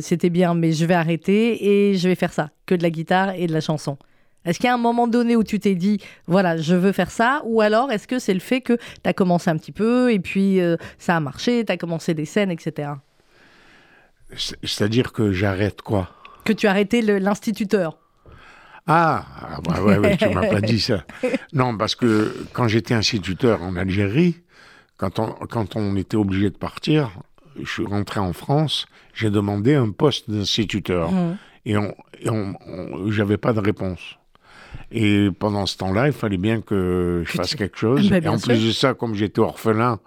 [0.02, 3.32] c'était bien, mais je vais arrêter et je vais faire ça, que de la guitare
[3.36, 3.98] et de la chanson?
[4.46, 7.10] Est-ce qu'il y a un moment donné où tu t'es dit, voilà, je veux faire
[7.10, 10.14] ça Ou alors est-ce que c'est le fait que tu as commencé un petit peu
[10.14, 10.60] et puis
[11.00, 12.90] ça a marché, tu as commencé des scènes, etc.
[14.36, 16.10] C'est- C'est-à-dire que j'arrête quoi?
[16.46, 17.98] Que tu as arrêté l'instituteur
[18.88, 19.26] Ah,
[19.68, 21.04] ah, ouais, ouais, tu m'as pas dit ça.
[21.54, 24.36] Non, parce que quand j'étais instituteur en Algérie,
[24.98, 27.12] quand on, quand on était obligé de partir,
[27.62, 31.12] je suis rentré en France, j'ai demandé un poste d'instituteur.
[31.12, 31.38] Mhm.
[31.66, 34.00] Et, on, et on, on- j'avais pas de réponse.
[34.92, 38.08] Et pendant ce temps-là, il fallait bien que je Que fasse tu- quelque chose.
[38.12, 38.50] Bah, et en sûr.
[38.50, 40.00] plus de ça, comme j'étais orphelin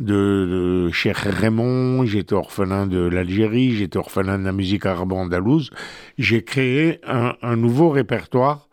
[0.00, 5.70] de, Cheikh Raymond, j'étais orphelin de l'Algérie, j'étais orphelin de la musique arabo-andalouse,
[6.18, 8.68] j'ai créé un, un nouveau répertoire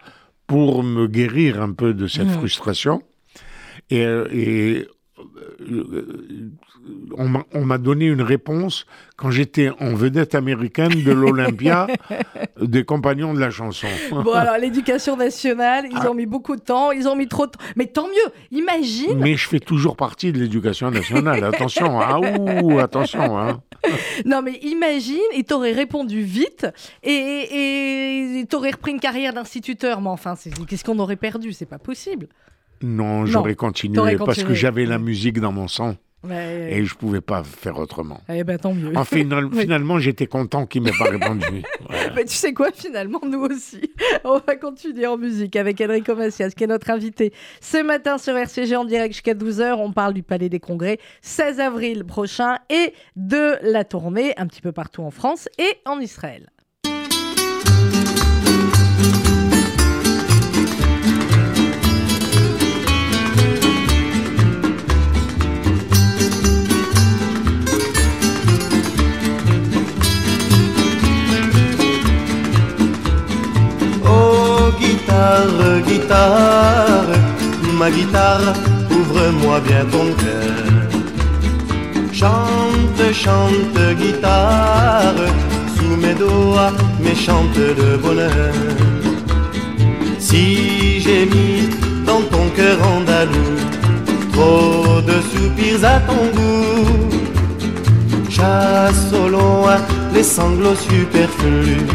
[0.47, 2.33] pour me guérir un peu de cette Mhm.
[2.33, 3.01] frustration.
[3.91, 4.87] Et, et,
[7.17, 8.85] on m'a- on m'a donné une réponse
[9.17, 11.87] quand j'étais en vedette américaine de l'Olympia
[12.61, 13.87] des compagnons de la chanson.
[14.11, 16.11] Bon, alors, l'éducation nationale, ils Ah.
[16.11, 17.59] ont mis beaucoup de temps, ils ont mis trop de temps.
[17.75, 19.17] Mais tant mieux, imagine.
[19.19, 21.43] Mais je fais toujours partie de l'éducation nationale.
[21.43, 23.37] Attention, ah ouh, attention.
[23.39, 23.61] Hein.
[24.25, 26.67] Non, mais imagine, il t'aurait répondu vite
[27.01, 30.01] et, et, et t'aurais repris une carrière d'instituteur.
[30.01, 30.35] Mais enfin,
[30.67, 31.53] qu'est-ce qu'on aurait perdu?
[31.53, 32.27] C'est pas possible.
[32.81, 37.21] Non, j'aurais continué parce que j'avais la musique dans mon sang Ouais, et je pouvais
[37.21, 38.19] pas faire autrement.
[38.27, 38.91] Eh ben, tant mieux.
[38.97, 39.61] En final- Oui.
[39.61, 41.45] finalement, j'étais content qu'il m'ait pas répondu.
[41.87, 42.13] Voilà.
[42.13, 43.79] Mais tu sais quoi, finalement, nous aussi.
[44.25, 47.31] On va continuer en musique avec Enrico Macias, qui est notre invité.
[47.61, 51.61] Ce matin sur RCG en direct jusqu'à 12h, on parle du Palais des Congrès, 16
[51.61, 56.49] avril prochain, et de la tournée un petit peu partout en France et en Israël.
[75.85, 77.17] Guitare,
[77.77, 78.53] ma guitare,
[78.91, 80.69] ouvre-moi bien ton cœur.
[82.11, 85.23] Chante, chante, guitare,
[85.75, 88.53] sous mes doigts, mes chantes de bonheur.
[90.19, 91.69] Si j'ai mis
[92.05, 93.49] dans ton cœur andalou
[94.33, 97.09] trop de soupirs à ton goût,
[98.29, 99.77] chasse au loin
[100.13, 101.85] les sanglots superflus,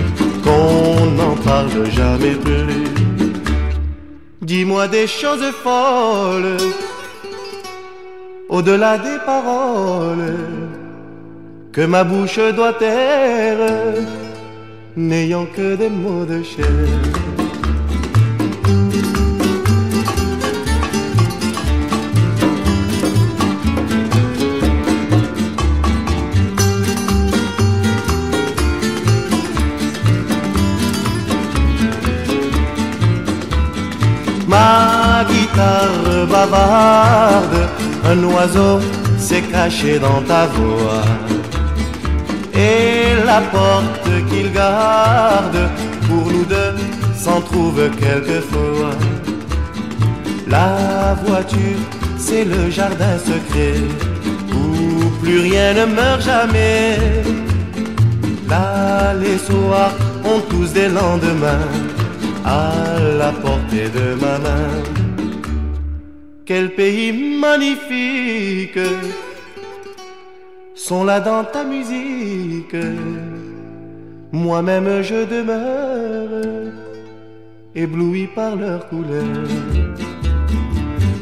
[0.43, 3.14] qu'on n'en parle jamais plus.
[4.45, 6.59] Dis-moi des choses folles,
[8.51, 10.37] au-delà des paroles,
[11.73, 13.95] que ma bouche doit taire,
[14.99, 17.04] n'ayant que des mots de chair.
[34.55, 37.63] Ma guitare bavarde,
[38.11, 38.79] un oiseau
[39.19, 41.07] s'est caché dans ta voix.
[42.55, 45.61] Et la porte qu'il garde
[46.07, 46.75] pour nous deux
[47.25, 48.95] s'en trouve quelquefois.
[50.47, 51.83] La voiture,
[52.17, 53.81] c'est le jardin secret
[54.59, 54.65] où
[55.21, 56.99] plus rien ne meurt jamais.
[58.49, 59.95] Là, les soirs
[60.33, 61.71] ont tous des lendemains
[62.45, 64.69] à la portée de ma main.
[66.45, 68.79] Quel pays magnifique
[70.75, 72.77] sont là dans ta musique.
[74.33, 76.73] Moi-même je demeure
[77.75, 79.25] ébloui par leur couleur.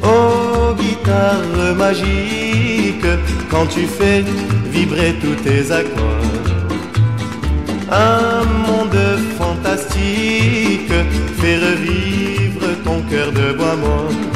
[0.03, 3.05] Oh guitare magique,
[3.49, 4.23] quand tu fais
[4.71, 6.33] vibrer tous tes accords.
[7.91, 9.82] Un monde fantastique
[11.43, 14.32] fait revivre ton cœur de bois mort.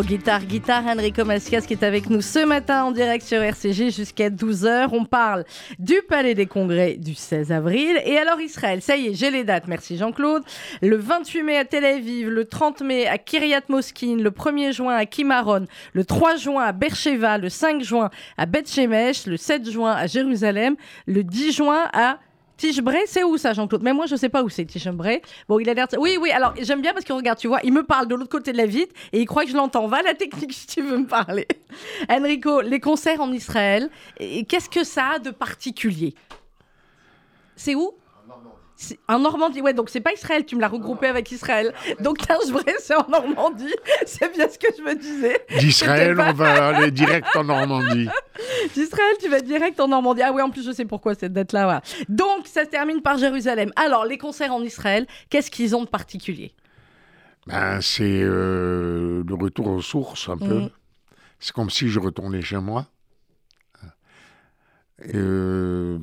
[0.00, 3.90] Oh, guitare, guitare, Enrico Macias qui est avec nous ce matin en direct sur RCG
[3.90, 4.88] jusqu'à 12h.
[4.92, 5.44] On parle
[5.78, 8.00] du Palais des Congrès du 16 avril.
[8.06, 10.42] Et alors Israël, ça y est, j'ai les dates, merci Jean-Claude.
[10.80, 14.94] Le 28 mai à Tel Aviv, le 30 mai à Kiryat Moskin, le 1er juin
[14.94, 18.08] à Kimaron, le 3 juin à Beersheba, le 5 juin
[18.38, 20.76] à Beth Shemesh, le 7 juin à Jérusalem,
[21.08, 22.16] le 10 juin à
[22.60, 23.82] Tichebray, c'est où ça, Jean-Claude?
[23.82, 25.22] Mais moi, je sais pas où c'est Tichebray.
[25.48, 25.86] Bon, il a l'air.
[25.98, 26.30] Oui, oui.
[26.30, 28.58] Alors, j'aime bien parce que regarde, tu vois, il me parle de l'autre côté de
[28.58, 29.86] la vitre et il croit que je l'entends.
[29.88, 31.48] Va à la technique si tu veux me parler.
[32.10, 36.14] Enrico, les concerts en Israël, qu'est-ce que ça a de particulier?
[37.56, 37.94] C'est où?
[39.08, 41.72] En Normandie, ouais, donc c'est pas Israël, tu me l'as regroupé avec Israël.
[42.00, 43.74] Donc Tichebray, c'est en Normandie.
[44.06, 45.40] C'est bien ce que je me disais.
[45.58, 48.08] D'Israël, pas- on va aller direct en Normandie.
[48.74, 50.22] D'Israël, tu vas direct en Normandie.
[50.22, 51.64] Ah oui, en plus, je sais pourquoi cette date-là.
[51.64, 51.82] voilà.
[52.08, 53.70] Donc, ça se termine par Jérusalem.
[53.76, 56.54] Alors, les concerts en Israël, qu'est-ce qu'ils ont de particulier?
[57.46, 60.44] Ben, c'est euh, le retour aux sources, un peu.
[60.60, 60.70] Mhm.
[61.38, 62.86] C'est comme si je retournais chez moi.
[65.14, 65.98] Euh,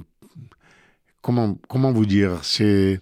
[1.28, 3.02] comment, comment vous dire C'est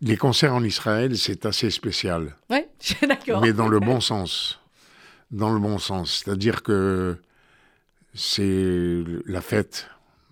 [0.00, 2.34] Les concerts en Israël, c'est assez spécial.
[2.48, 3.42] Oui, je suis d'accord.
[3.42, 4.60] mais dans le bon sens.
[5.30, 6.22] Dans le bon sens.
[6.24, 7.18] C'est-à-dire que
[8.14, 9.90] c'est la fête.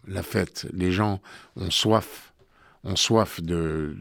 [0.09, 0.67] la fête.
[0.73, 1.21] Les gens
[1.57, 2.33] ont soif,
[2.83, 3.95] ont soif de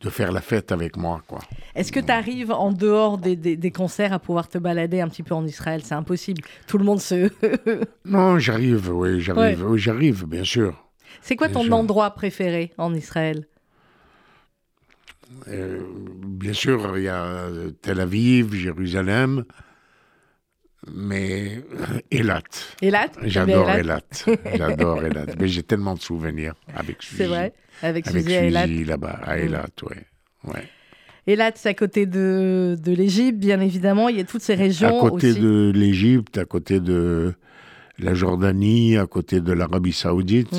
[0.00, 1.40] de faire la fête avec moi, quoi.
[1.74, 5.08] Est-ce que tu arrives en dehors des, des- des concerts à pouvoir te balader un
[5.08, 5.80] petit peu en Israël?
[5.84, 6.42] C'est impossible.
[6.66, 7.30] Tout le monde se.
[8.04, 10.84] Non, j'arrive, oui, j'arrive, oui, j'arrive, bien sûr.
[11.20, 11.74] C'est quoi Bien ton sûr.
[11.76, 13.46] endroit préféré en Israël?
[15.48, 15.80] Euh,
[16.26, 19.44] bien sûr, il y a euh, Tel Aviv, Jérusalem,
[20.90, 22.42] mais euh, Eilat.
[22.80, 23.10] Elat?
[23.24, 24.00] J'adore Elat.
[24.56, 25.26] J'adore Eilat.
[25.38, 27.02] Mais j'ai tellement de souvenirs avec.
[27.02, 27.52] C'est vrai
[27.82, 28.66] Avec Avec Suzy Elat.
[28.66, 30.52] Là-bas, à Eilat, ouais.
[30.52, 30.62] ouais.
[31.26, 34.08] Elat, c'est à côté de, de l'Égypte, bien évidemment.
[34.08, 35.40] Il y a toutes ces régions À côté aussi.
[35.40, 37.34] de l'Égypte, à côté de
[37.98, 40.56] la Jordanie, à côté de l'Arabie Saoudite.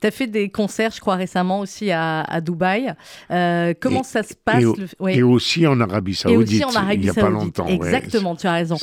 [0.00, 2.94] Tu as fait des concerts, je crois, récemment aussi à, à Dubaï.
[3.30, 5.16] Euh, comment Et- ça se passe et, au- le- ouais.
[5.16, 6.64] et aussi en Arabie Et Saoudite.
[6.64, 7.24] aussi en Arabie il n'y a Saoudite.
[7.24, 7.66] pas longtemps.
[7.66, 7.74] ouais.
[7.74, 8.76] Exactement, tu as raison.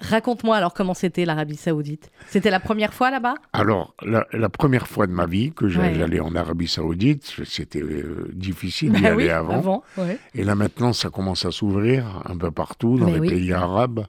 [0.00, 2.10] Raconte-moi alors comment c'était l'Arabie Saoudite.
[2.28, 3.34] C'était la première fois là-bas?
[3.52, 5.94] Alors, la, la première fois de ma vie que j'a- Ouais.
[5.96, 9.82] j'allais en Arabie Saoudite, c'était euh, difficile d'y Bah aller oui, avant.
[9.98, 10.18] ouais.
[10.34, 13.28] Et là maintenant, ça commence à s'ouvrir un peu partout dans Mais les oui.
[13.28, 14.06] pays arabes.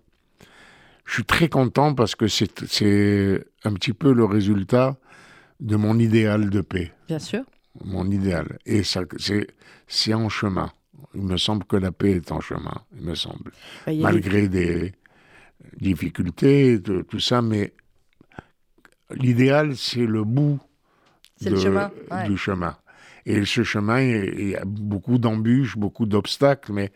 [1.06, 2.48] Je suis très content parce que c'est
[3.66, 4.96] un petit peu le résultat
[5.64, 7.42] de mon idéal de paix, Bien sûr.
[7.84, 8.60] mon idéal.
[8.66, 9.02] Et ça,
[9.88, 10.72] c'est en chemin.
[11.16, 13.52] Il me semble que la paix est en chemin, il me semble.
[13.88, 14.94] Bah, Malgré des
[15.80, 17.74] difficultés, de- tout ça, mais
[19.16, 20.60] l'idéal, c'est le bout
[21.38, 22.28] C'est le de- chemin, ouais.
[22.28, 22.76] du chemin.
[23.26, 26.92] Et ce chemin, il y a beaucoup d'embûches, beaucoup d'obstacles, mais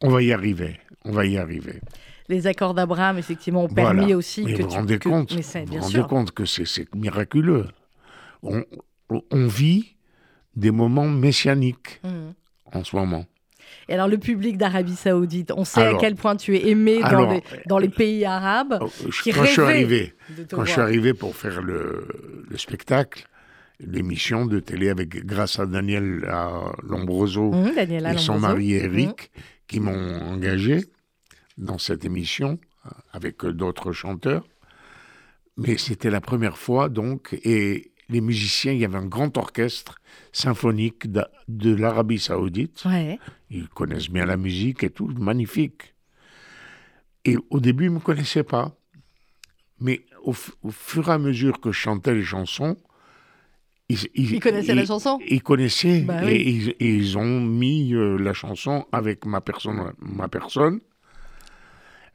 [0.00, 0.80] on va y arriver.
[1.04, 1.80] On va y arriver.
[2.28, 4.16] Les accords d'Abraham, effectivement, ont permis Voilà.
[4.16, 4.74] aussi Mais que vous tu...
[4.74, 5.32] vous rendez que- compte?
[5.34, 7.66] Mais Vous vous rendez compte que c'est miraculeux.
[8.44, 8.64] On,
[9.30, 9.96] on vit
[10.56, 12.34] des moments messianiques Mhm.
[12.72, 13.26] en ce moment.
[13.88, 17.30] Et alors, le public d'Arabie Saoudite, on sait à quel point tu es aimé dans,
[17.30, 18.78] les, dans les pays arabes.
[19.22, 20.14] Qui Quand je suis arrivé,
[20.50, 22.06] quand je suis arrivé pour faire le,
[22.48, 23.26] le spectacle,
[23.80, 29.30] l'émission de télé avec grâce à Daniel à Lombroso Daniela et son mari Eric
[29.66, 30.84] qui m'ont engagé
[31.58, 34.46] dans cette émission euh, avec euh, d'autres chanteurs.
[35.56, 39.96] Mais c'était la première fois donc et les musiciens, il y avait un grand orchestre
[40.32, 41.06] symphonique
[41.48, 42.84] de l'Arabie Saoudite.
[42.84, 43.18] Ouais.
[43.50, 45.94] Ils connaissent bien la musique et tout, magnifique.
[47.24, 48.76] Et au début, ils ne me connaissaient pas.
[49.80, 52.76] Mais au, fu- au fur et à mesure que je chantais les chansons,
[53.88, 55.18] ils, Ils connaissaient la chanson?
[55.28, 56.42] Ils connaissaient Bah et, oui.
[56.46, 60.80] ils, et ils ont mis euh, la chanson avec ma personne, ma personne.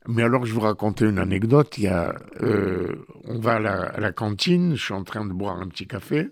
[0.08, 1.78] Mais alors, je vais vous raconter une anecdote.
[1.78, 5.26] Il y a, euh, on va à la, à la cantine, je suis en train
[5.26, 6.30] de boire un petit café.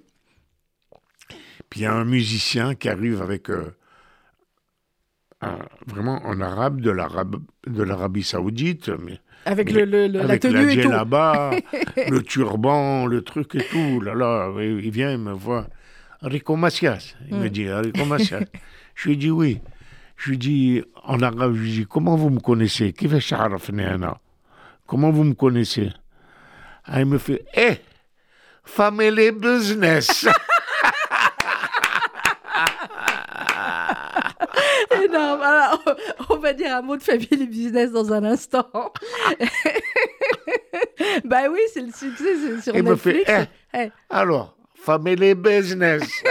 [1.69, 3.75] Puis il y a un musicien qui arrive avec euh,
[5.41, 7.35] un- vraiment en arabe de l'arabe
[7.67, 10.81] de l'Arabie Saoudite, mais Avec, mais le, le- le- la avec tenue et tout.
[10.83, 11.51] djellaba,
[12.09, 13.99] le turban, le truc et tout.
[14.01, 15.67] Là, là, il vient, il me voit.
[16.21, 17.15] Rico Macias.
[17.29, 18.45] Il me dit, Rico Macias.
[18.95, 19.59] je lui dis oui.
[20.17, 22.91] Je lui dis en arabe, je lui dis comment vous me connaissez?
[22.91, 23.69] Qui fait Sharaf
[24.85, 25.91] Comment vous me connaissez?
[26.85, 27.77] Ah, Il me fait Eh
[28.63, 30.27] Family business
[36.29, 38.67] on va dire un mot de family business dans un instant.
[41.25, 43.19] bah oui, c'est le succès, c'est sur Il Netflix.
[43.19, 43.91] Me fait, eh, eh.
[44.09, 46.03] Alors, family business.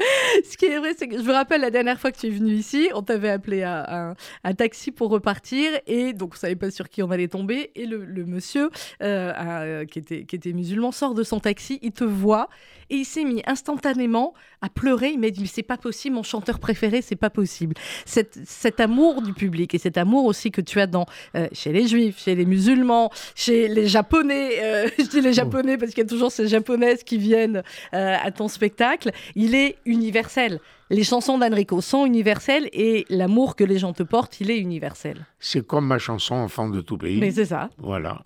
[0.44, 2.30] Ce qui est vrai, c'est que je me rappelle la dernière fois que tu es
[2.30, 6.70] venu ici, on t'avait appelé un, un- taxi pour repartir et donc on savait pas
[6.70, 8.70] sur qui on allait tomber et le, monsieur
[9.02, 12.48] euh, euh, qui était musulman sort de son taxi, il te voit
[12.90, 15.10] et il s'est mis instantanément à pleurer.
[15.10, 17.74] Il m'a dit c'est pas possible, mon chanteur préféré, c'est pas possible.
[18.04, 21.72] Cet, cet amour du public et cet amour aussi que tu as dans euh, chez
[21.72, 24.58] les juifs, chez les musulmans, chez les japonais.
[24.62, 27.62] euh, je dis les japonais parce qu'il y a toujours ces japonaises qui viennent
[27.94, 29.10] euh, à ton spectacle.
[29.34, 30.60] Il est universel.
[30.92, 35.24] Les chansons d'Enrico sont universelles et l'amour que les gens te portent, il est universel.
[35.38, 37.20] C'est comme ma chanson Enfant de tout pays.
[37.20, 37.70] Mais c'est ça.
[37.78, 38.24] Voilà,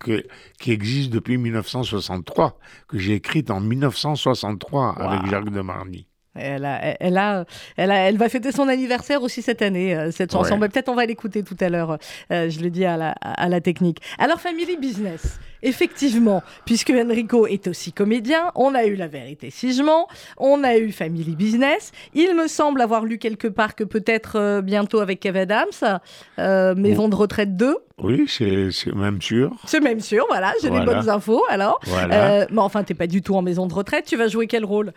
[0.00, 0.24] que-
[0.58, 2.58] qui existe depuis 1963,
[2.88, 5.26] que j'ai écrite en 1963 avec.
[5.30, 6.06] Jacques de Marny.
[6.38, 7.44] Elle, a, elle, a,
[7.76, 10.54] elle, a- elle va fêter son anniversaire aussi cette année, euh, cette chanson.
[10.54, 10.58] Ouais.
[10.60, 11.98] Mais Peut-être on va l'écouter tout à l'heure,
[12.32, 13.98] euh, je le dis à la, à la technique.
[14.18, 19.72] Alors, Family Business, effectivement, puisque Enrico est aussi comédien, on a eu La vérité si
[19.74, 20.06] je mens,
[20.38, 21.92] on a eu Family Business.
[22.14, 26.00] Il me semble avoir lu quelque part que peut-être euh, bientôt avec Kev Adams,
[26.38, 27.76] euh, Maison de retraite 2.
[28.02, 29.52] Oui, c'est même sûr.
[29.64, 31.80] C'est même sûr, voilà, j'ai les bonnes infos alors.
[31.86, 32.46] Voilà.
[32.50, 34.92] Mais enfin, t'es pas du tout en maison de retraite, tu vas jouer quel rôle?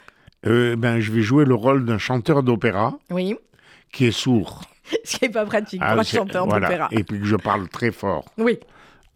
[0.46, 3.36] Euh, ben, je vais jouer le rôle d'un chanteur d'opéra Oui,
[3.92, 4.62] qui est sourd.
[5.04, 6.68] ce qui est pas pratique Ah, pour un chanteur voilà.
[6.68, 6.88] d'opéra.
[6.92, 8.26] Et puis que je parle très fort.
[8.38, 8.60] Oui.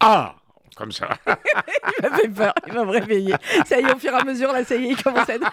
[0.00, 0.34] Ah
[0.74, 1.08] comme ça.
[1.26, 3.34] il m'a fait peur, il m'a réveillé.
[3.64, 5.34] Ça y est, au fur et à mesure, là, ça y est, il commence à
[5.36, 5.50] être...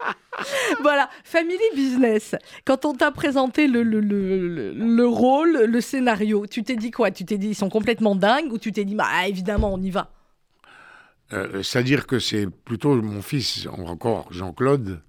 [0.82, 2.34] voilà, Family Business.
[2.64, 7.10] Quand on t'a présenté le, le, le, le, rôle, le scénario, tu t'es dit quoi?
[7.10, 9.90] Tu t'es dit ils sont complètement dingues ou tu t'es dit bah évidemment on y
[9.90, 10.10] va?
[11.32, 15.00] Euh, C'est-à-dire que c'est plutôt mon fils, encore Jean-Claude,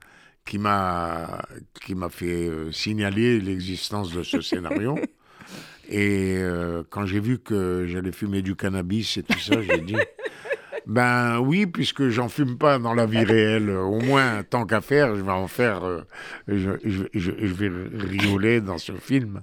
[0.45, 1.41] qui m'a
[1.85, 4.97] qui m'a fait euh, signaler l'existence de ce scénario.
[5.89, 9.97] Et euh, quand j'ai vu que j'allais fumer du cannabis et tout ça, j'ai dit
[10.87, 13.69] ben oui, puisque j'en fume pas dans la vie réelle.
[13.69, 15.85] Au moins, tant qu'à faire, je vais en faire.
[15.85, 16.01] Euh,
[16.47, 19.41] je, je, je, vais rigoler dans ce film,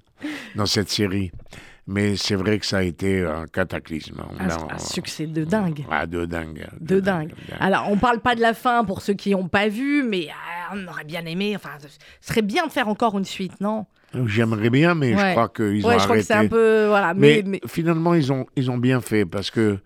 [0.54, 1.30] dans cette série.
[1.86, 4.22] Mais c'est vrai que ça a été un cataclysme.
[4.38, 5.84] Un, succès de dingue.
[5.90, 6.66] Ah, de dingue.
[6.80, 7.32] De, dingue.
[7.58, 10.74] Alors, on parle pas de la fin pour ceux qui n'ont pas vu, mais ah,
[10.74, 11.56] on aurait bien aimé.
[11.56, 11.88] Enfin, ce
[12.28, 13.86] serait bien de faire encore une suite, non?
[14.26, 17.14] J'aimerais bien, mais je crois qu'ils ont ouais, je Crois que c'est un peu voilà.
[17.14, 19.78] Mais, mais, finalement, ils ont ils ont bien fait parce que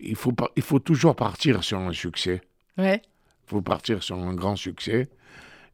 [0.00, 2.40] il faut, il faut toujours partir sur un succès.
[2.78, 3.00] Ouais.
[3.46, 5.08] Il faut partir sur un grand succès.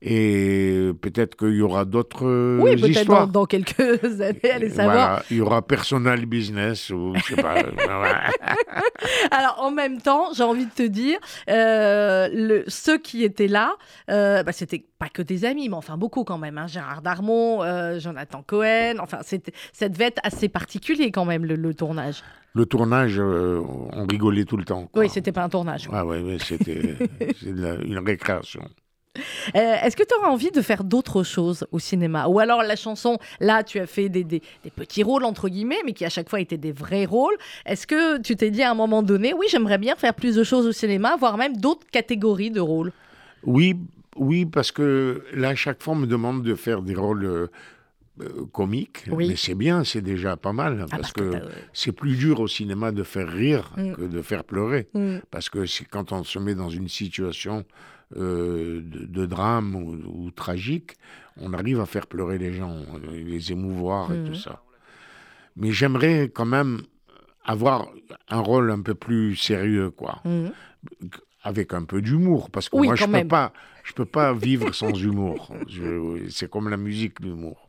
[0.03, 3.27] Et peut-être qu'il y aura d'autres oui, histoires.
[3.27, 3.81] Dans, dans, quelques
[4.21, 4.95] années, allez savoir.
[4.95, 7.57] Voilà, il y aura personal business ou je sais pas.
[9.31, 11.19] Alors en même temps, j'ai envie de te dire,
[11.51, 13.75] euh, le, ceux qui étaient là,
[14.11, 16.57] euh, bah, c'était pas que des amis, mais enfin beaucoup quand même.
[16.57, 16.67] Hein.
[16.67, 22.23] Gérard Darmon, euh, Jonathan Cohen, enfin ça devait être assez particulier quand même le, tournage.
[22.55, 24.89] Le tournage, on rigolait tout le temps.
[24.95, 25.89] Oui, c'était pas un tournage.
[25.93, 26.97] Ah oui, c'était
[27.43, 28.63] une récréation.
[29.19, 32.29] Euh, est-ce que tu auras envie de faire d'autres choses au cinéma?
[32.29, 34.41] Ou alors la chanson, là, tu as fait des, des,
[34.75, 37.37] petits rôles, entre guillemets, mais qui à chaque fois étaient des vrais rôles.
[37.67, 40.45] Est-ce que tu t'es dit à un moment donné, oui, j'aimerais bien faire plus de
[40.45, 42.93] choses au cinéma, voire même d'autres catégories de rôles?
[43.43, 43.77] Oui,
[44.17, 47.25] oui, parce que là, chaque fois, on me demande de faire des rôles...
[47.25, 47.47] Euh,
[48.21, 51.31] euh, comiques, mais c'est bien, c'est déjà pas mal, ah, parce, que,
[51.73, 53.93] c'est plus dur au cinéma de faire rire mm.
[53.93, 55.19] que de faire pleurer, mm.
[55.31, 57.65] parce que c'est quand on se met dans une situation
[58.17, 60.97] euh, de, drame ou, tragique,
[61.37, 62.77] on arrive à faire pleurer les gens,
[63.13, 64.35] les émouvoir et tout mhm.
[64.35, 64.63] ça.
[65.57, 66.81] Mais j'aimerais quand même
[67.45, 67.89] avoir
[68.29, 70.21] un rôle un peu plus sérieux, quoi.
[70.25, 70.51] Mhm.
[71.43, 73.53] Avec un peu d'humour, parce que moi, je ne peux, pas,
[73.85, 75.55] je peux pas vivre sans humour.
[76.29, 77.67] C'est comme la musique, l'humour.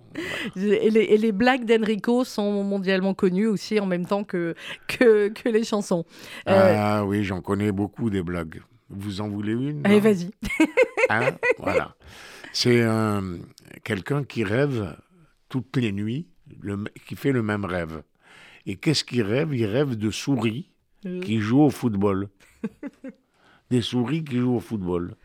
[0.55, 4.55] Et, les, blagues d'Enrico sont mondialement connues aussi en même temps que,
[4.87, 6.03] que, que les chansons.
[6.49, 8.61] Euh, ah oui, j'en connais beaucoup des blagues.
[8.91, 10.31] Vous en voulez une Allez, vas-y.
[11.09, 11.95] Hein voilà.
[12.53, 12.85] C'est
[13.83, 14.95] quelqu'un qui rêve
[15.49, 16.27] toutes les nuits,
[17.05, 18.03] qui fait le même rêve.
[18.65, 19.53] Et qu'est-ce qu'il rêve?
[19.53, 20.69] Il rêve de souris
[21.05, 21.19] euh.
[21.21, 22.29] qui jouent au football.
[23.69, 25.15] Des souris qui jouent au football.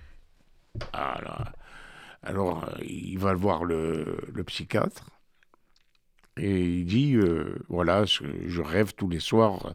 [0.93, 1.45] Alors,
[2.23, 5.11] alors il va voir le, le psychiatre
[6.37, 9.75] et il dit euh, voilà, je rêve tous les soirs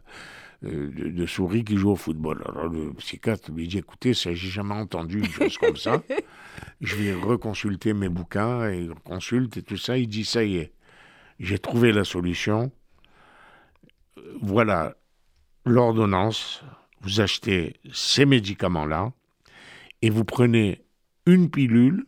[0.64, 2.42] euh, de, souris qui jouent au football.
[2.46, 6.02] Alors le psychiatre lui dit écoutez, j'ai jamais entendu une chose comme ça.
[6.80, 9.98] Je vais reconsulter mes bouquins et il consulte et tout ça.
[9.98, 10.72] Il dit ça y est,
[11.40, 12.70] j'ai trouvé la solution.
[14.40, 14.94] Voilà
[15.64, 16.62] l'ordonnance.
[17.00, 19.12] Vous achetez ces médicaments-là
[20.02, 20.84] et vous prenez
[21.26, 22.06] une pilule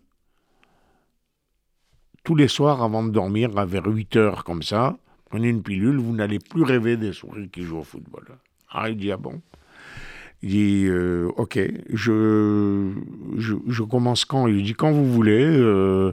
[2.24, 4.96] tous les soirs avant de dormir, vers 8 heures comme ça,
[5.34, 8.22] prenez une pilule, vous n'allez plus rêver des souris qui jouent au football.
[8.70, 9.42] Ah, il dit, ah bon?
[10.42, 11.58] Il dit, euh, ok,
[11.92, 12.92] je,
[13.36, 14.46] je, commence quand?
[14.46, 15.44] Il dit, quand vous voulez.
[15.44, 16.12] Euh,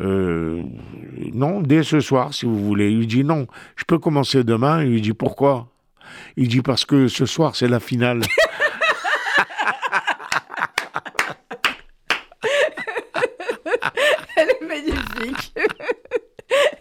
[0.00, 0.60] euh,
[1.32, 2.90] non, dès ce soir, si vous voulez.
[2.90, 3.46] Il dit, non,
[3.76, 4.82] je peux commencer demain.
[4.82, 5.68] Il dit, pourquoi?
[6.36, 8.22] Il dit, parce que ce soir, c'est la finale.
[14.36, 15.54] Elle est magnifique.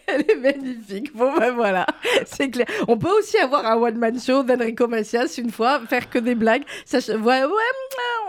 [0.07, 1.15] Elle est magnifique.
[1.15, 1.85] Bon, ben voilà,
[2.25, 2.67] c'est clair.
[2.87, 6.63] On peut aussi avoir un one-man show d'Enrico Macias une fois, faire que des blagues.
[6.85, 7.47] Ça, ouais, ouais,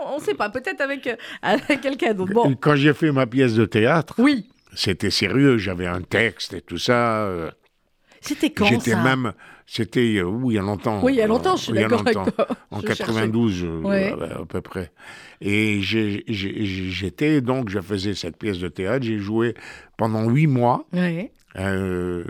[0.05, 2.33] on sait pas, peut-être avec, euh, avec quelqu'un d'autre.
[2.33, 2.55] Bon.
[2.59, 4.49] Quand j'ai fait ma pièce de théâtre, oui.
[4.73, 7.23] c'était sérieux, j'avais un texte et tout ça.
[7.23, 7.51] Euh.
[8.21, 9.31] C'était quand J'étais même,
[9.65, 10.99] c'était, euh, oui, il y a longtemps.
[11.01, 12.25] Oui, il y a longtemps, je suis d'accord avec toi.
[12.69, 13.65] En 92,
[14.41, 14.91] à peu près.
[15.39, 19.53] Et j'étais, donc, je faisais cette pièce de théâtre, j'ai joué
[19.97, 20.85] pendant huit mois.
[20.91, 21.29] Oui.
[21.55, 22.23] Euh,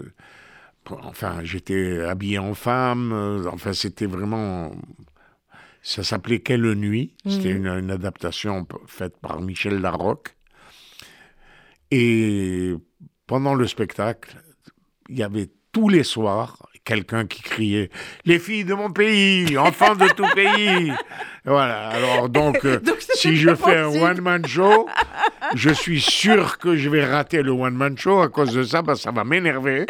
[0.89, 3.11] enfin, j'étais habillé en femme.
[3.13, 4.71] Euh, enfin, c'était vraiment.
[5.81, 7.15] Ça s'appelait Quelle nuit.
[7.25, 7.79] C'était mhm.
[7.79, 10.35] une, adaptation faite par Michel Larocque.
[11.91, 12.75] Et
[13.25, 14.41] pendant le spectacle,
[15.09, 17.89] il y avait tous les soirs quelqu'un qui criait
[18.25, 20.91] Les filles de mon pays, enfants de tout pays.
[21.45, 21.89] Voilà.
[21.89, 22.79] Alors, donc, euh,
[23.15, 24.87] si je fais un one-man show,
[25.55, 28.99] je suis sûr que je vais rater le one-man show à cause de ça, parce
[28.99, 29.85] que ça va m'énerver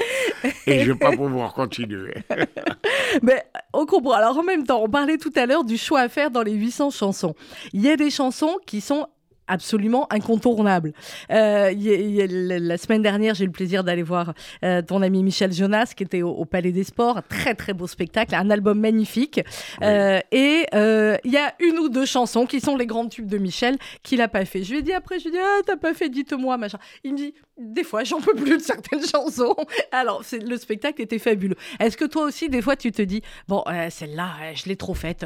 [0.65, 2.13] et je vais pas pouvoir continuer.
[3.23, 4.13] Mais on comprend.
[4.13, 6.53] Alors en même temps, on parlait tout à l'heure du choix à faire dans les
[6.53, 7.35] 800 chansons.
[7.73, 9.07] Il y a des chansons qui sont
[9.49, 10.93] absolument incontournable.
[11.31, 14.33] Euh, y a- y a- la semaine dernière, j'ai eu le plaisir d'aller voir
[14.63, 17.17] euh, ton ami Michel Jonas, qui était au, au Palais des Sports.
[17.17, 19.41] Un Très, très beau spectacle, un album magnifique.
[19.81, 23.37] Euh, et il y a une ou deux chansons qui sont les grands tubes de
[23.37, 24.63] Michel qu'il n'a pas fait.
[24.63, 26.77] Je lui ai dit après, je lui ai dit, ah, t'as pas fait, dites-moi, machin.
[27.03, 29.55] Il me dit, des fois, j'en peux plus de certaines chansons.
[29.91, 31.55] Alors, le spectacle était fabuleux.
[31.79, 35.25] Est-ce que toi aussi, des fois, tu te dis, bon, celle-là, je l'ai trop faite,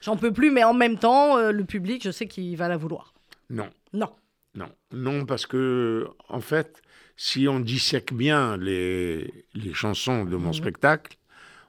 [0.00, 3.14] j'en peux plus, mais en même temps, le public, je sais qu'il va la vouloir.
[3.50, 4.08] Non, Non.
[4.54, 6.80] non, non, parce que, en fait,
[7.16, 10.54] si on dissèque bien les, les chansons de mon Mhm.
[10.54, 11.16] spectacle,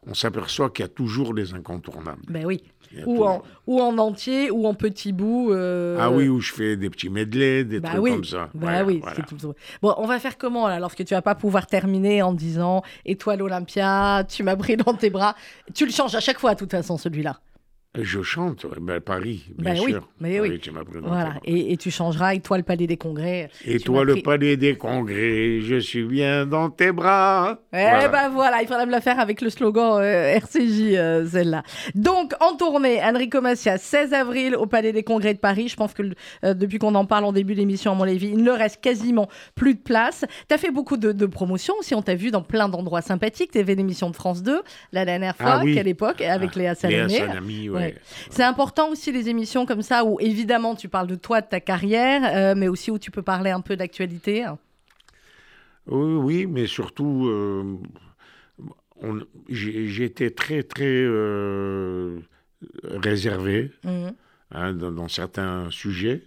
[0.07, 2.21] on s'aperçoit qu'il y a toujours des incontournables.
[2.29, 2.63] Ben oui.
[3.07, 5.51] Ou en, ou en entier, ou en petits bouts.
[5.51, 8.45] euh, Ah oui, où je fais des petits medley, des Bah trucs oui, comme ça.
[8.53, 9.15] bah Voilà, oui, voilà.
[9.17, 9.53] c'est tout.
[9.81, 13.41] Bon, on va faire comment là, lorsque tu vas pas pouvoir terminer en disant Étoile
[13.41, 15.35] Olympia, tu m'as pris dans tes bras.
[15.73, 17.41] Tu le changes à chaque fois, de toute façon, celui-là.
[17.97, 20.07] Et Je chante, ouais, ben, Paris, bien Ben oui, sûr.
[20.19, 20.47] mais oui.
[20.49, 20.71] Paris, tu
[21.01, 21.33] Voilà.
[21.45, 23.49] Et, et tu changeras Étoile Palais des Congrès.
[23.65, 27.59] Et toi, le pris- palais des congrès, je suis bien dans tes bras.
[27.73, 28.07] Eh Voilà.
[28.09, 31.63] ben voilà, il faudrait me la faire avec le slogan euh, RCJ, euh, celle-là.
[31.93, 35.67] Donc, en tournée, Enrico Macias, 16 avril au Palais des Congrès de Paris.
[35.67, 36.03] Je pense que
[36.43, 39.27] euh, depuis qu'on en parle en début d'émission, à mon avis, il ne reste quasiment
[39.55, 40.25] plus de place.
[40.49, 43.51] Tu as fait beaucoup de, de promotions aussi, on t'a vu dans plein d'endroits sympathiques.
[43.51, 45.75] Tu avais l'émission de France 2 la dernière fois, Ah oui.
[45.75, 47.17] quelle époque, avec Léa Léa Salamé.
[47.17, 47.75] Salami, ouais.
[47.77, 47.84] Ouais.
[48.29, 51.59] C'est important aussi les émissions comme ça où évidemment tu parles de toi, de ta
[51.59, 54.45] carrière, euh, mais aussi où tu peux parler un peu d'actualité.
[55.87, 57.77] Oui, oui, mais surtout, euh,
[59.49, 62.19] j'ai été très, très euh,
[62.83, 64.13] réservé Mhm.
[64.51, 66.23] hein, dans, dans certains sujets.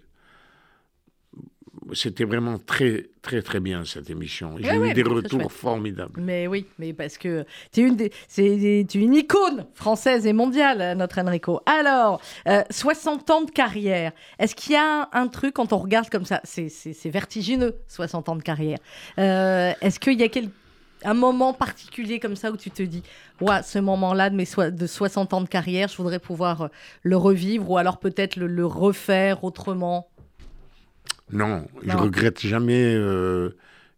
[1.95, 4.57] C'était vraiment très, très, très bien cette émission.
[4.59, 6.21] J'ai Ouais, eu ouais, des retours formidables.
[6.21, 10.27] Mais oui, mais parce que tu es une, des- c'est- tu es une icône française
[10.27, 11.61] et mondiale, notre Enrico.
[11.67, 14.13] Alors, euh, 60 ans de carrière.
[14.39, 18.37] Est-ce qu'il y a un, truc quand on regarde comme ça C'est vertigineux, 60 ans
[18.37, 18.79] de carrière.
[19.19, 20.51] Euh, Est-ce qu'il y a quel-
[21.05, 23.03] un moment particulier comme ça où tu te dis,
[23.41, 26.71] ouais, ce moment-là de, mes soi- de 60 ans de carrière, je voudrais pouvoir
[27.03, 30.09] le revivre ou alors peut-être le, le refaire autrement?
[31.31, 31.99] Non, je Non.
[31.99, 33.51] regrette jamais euh,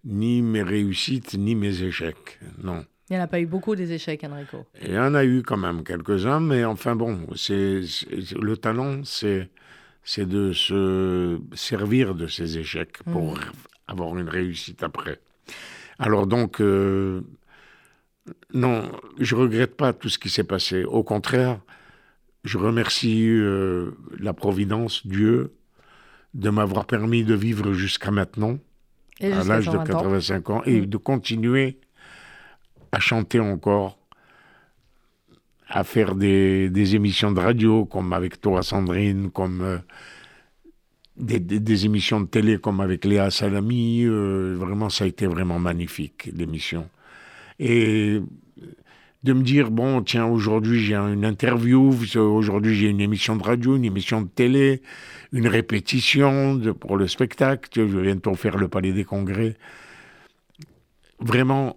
[0.04, 2.40] ni mes réussites, ni mes échecs.
[2.62, 2.84] Non.
[3.08, 4.66] Il n'y en a pas eu beaucoup des échecs, Enrico.
[4.82, 7.80] Il y en a eu quand même quelques-uns, mais enfin bon, c'est
[8.40, 9.48] le talent, c'est
[10.02, 13.38] c'est de se servir de ces échecs pour
[13.86, 15.20] avoir une réussite après.
[15.98, 17.20] Alors donc, euh,
[18.54, 20.84] non, je regrette pas tout ce qui s'est passé.
[20.84, 21.60] Au contraire,
[22.44, 25.52] je remercie euh, la Providence, Dieu,
[26.34, 28.58] de m'avoir permis de vivre jusqu'à maintenant
[29.20, 29.98] Et à l'âge de 120 ans.
[29.98, 30.86] 85 ans et Mm.
[30.86, 31.80] de continuer
[32.92, 33.98] à chanter encore,
[35.68, 39.78] à faire des, des émissions de radio comme avec toi Sandrine, comme euh,
[41.16, 44.04] des, des- des émissions de télé comme avec Léa Salami.
[44.04, 46.88] euh, vraiment, ça a été vraiment magnifique l'émission.
[47.60, 48.20] Et
[49.22, 53.76] de me dire, bon, tiens, aujourd'hui j'ai une interview, aujourd'hui j'ai une émission de radio,
[53.76, 54.80] une émission de télé,
[55.32, 59.56] une répétition de- pour le spectacle, je vais bientôt faire le Palais des Congrès.
[61.18, 61.76] Vraiment,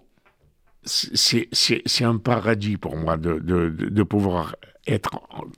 [0.84, 5.10] c'est un paradis pour moi de, de, de- de pouvoir être,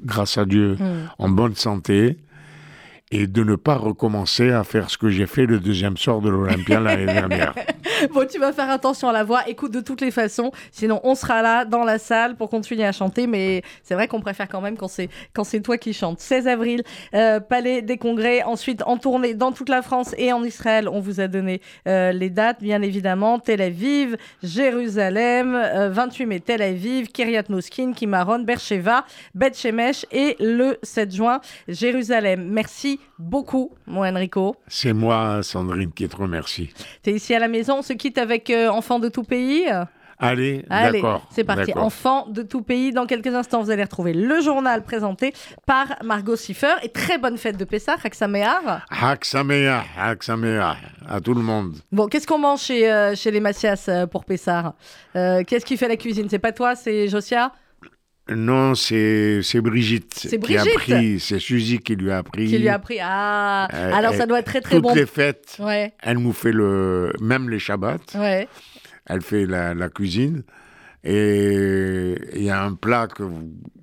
[0.04, 1.08] grâce à Dieu, Mm.
[1.18, 2.16] en bonne santé
[3.12, 6.28] et de ne pas recommencer à faire ce que j'ai fait le deuxième sort de
[6.28, 7.54] l'Olympia l'année dernière.
[8.12, 9.48] Bon, tu vas faire attention à la voix.
[9.48, 12.92] Écoute, de toutes les façons, sinon on sera là dans la salle pour continuer à
[12.92, 13.26] chanter.
[13.26, 16.20] Mais c'est vrai qu'on préfère quand même quand c'est quand c'est toi qui chantes.
[16.20, 16.82] 16 avril,
[17.14, 18.42] euh, Palais des Congrès.
[18.42, 20.88] Ensuite, en tournée dans toute la France et en Israël.
[20.88, 23.38] On vous a donné euh, les dates, bien évidemment.
[23.38, 29.04] Tel Aviv, Jérusalem, euh, 28 mai, Tel Aviv, Kiryat Moskin, Kimaron, Beersheva,
[29.34, 32.48] Beth Shemesh et le 7 juin, Jérusalem.
[32.50, 34.56] Merci beaucoup, mon Enrico.
[34.68, 36.70] C'est moi, Sandrine, qui te remercie.
[37.02, 37.78] T'es ici à la maison.
[37.78, 39.64] On se quitte avec euh, Enfants de tout pays.
[40.18, 41.26] Allez, Allez, d'accord.
[41.30, 41.72] c'est parti.
[41.76, 42.90] Enfants de tout pays.
[42.90, 45.34] Dans quelques instants, vous allez retrouver le journal présenté
[45.66, 46.72] par Margot Siffer.
[46.82, 48.86] Et très bonne fête de Pessah, Raksaméar.
[48.90, 50.76] Hak Sameach, Hak Sameach,
[51.06, 51.74] à tout le monde.
[51.92, 54.74] Bon, qu'est-ce qu'on mange chez, euh, chez les Macias euh, pour Pessah?
[55.16, 56.28] Euh, Qu'est-ce qui fait la cuisine?
[56.30, 57.52] C'est pas toi, c'est Josia?
[58.28, 62.46] Non, c'est c'est Brigitte, C'est qui a Brigitte appris, c'est Suzy qui lui a appris.
[62.48, 62.98] qui lui a appris.
[63.00, 64.94] Ah, Euh, alors ça doit être très très Toutes bon.
[64.94, 68.48] les fêtes, Ouais, elle nous fait le, même les Shabbats, ouais.
[69.06, 70.42] elle fait la, la cuisine.
[71.04, 73.75] Et il y a un plat que vous- que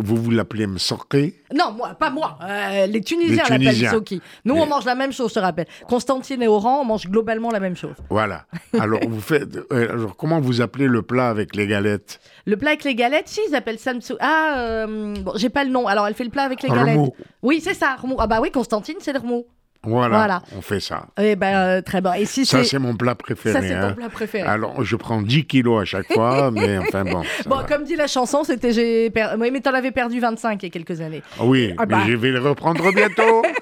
[0.00, 1.34] vous vous l'appelez Msorké.
[1.54, 2.38] Non, moi, pas moi.
[2.42, 3.90] Euh, les Tunisiens l'appellent Tunisiens.
[3.90, 4.20] Soki.
[4.44, 5.66] Nous, on mange la même chose, je te rappelle.
[5.88, 7.94] Constantine et Oran, on mange globalement la même chose.
[8.10, 8.46] Voilà.
[8.78, 12.70] Alors, vous faites, euh, alors, comment vous appelez le plat avec les galettes Le plat
[12.70, 15.86] avec les galettes, si, ils appellent ça Ah, euh, bon, j'ai pas le nom.
[15.86, 17.12] Alors, elle fait le plat avec les galettes.
[17.42, 18.16] Oui, c'est ça, remous.
[18.18, 19.46] Ah bah oui, Constantine, c'est le remous.
[19.86, 20.42] Voilà, Voilà.
[20.56, 21.06] on fait ça.
[21.18, 22.14] Eh ben, euh, très bien.
[22.14, 22.78] Et si Ça, c'est...
[22.78, 23.60] mon plat Ça, préféré.
[23.68, 23.88] c'est hein.
[23.90, 24.48] ton plat préféré.
[24.48, 27.22] Alors, je prends 10 kilos à chaque fois, mais enfin bon.
[27.46, 27.64] Bon, va.
[27.64, 30.68] comme dit la chanson, c'était j'ai per- Oui, mais t'en avais perdu 25 il y
[30.68, 31.22] a quelques années.
[31.40, 31.98] Oui, Ah bah.
[32.04, 33.42] mais je vais le reprendre bientôt.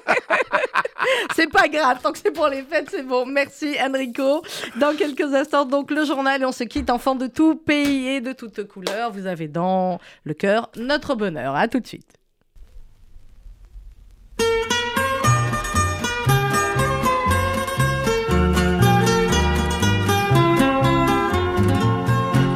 [1.35, 3.25] C'est pas grave, tant que c'est pour les fêtes, c'est bon.
[3.25, 4.41] Merci Enrico.
[4.79, 8.21] Dans quelques instants, donc le journal et on se quitte, enfants de tout pays et
[8.21, 9.11] de toutes couleurs.
[9.11, 11.55] Vous avez dans le cœur notre bonheur.
[11.55, 12.07] À tout de suite.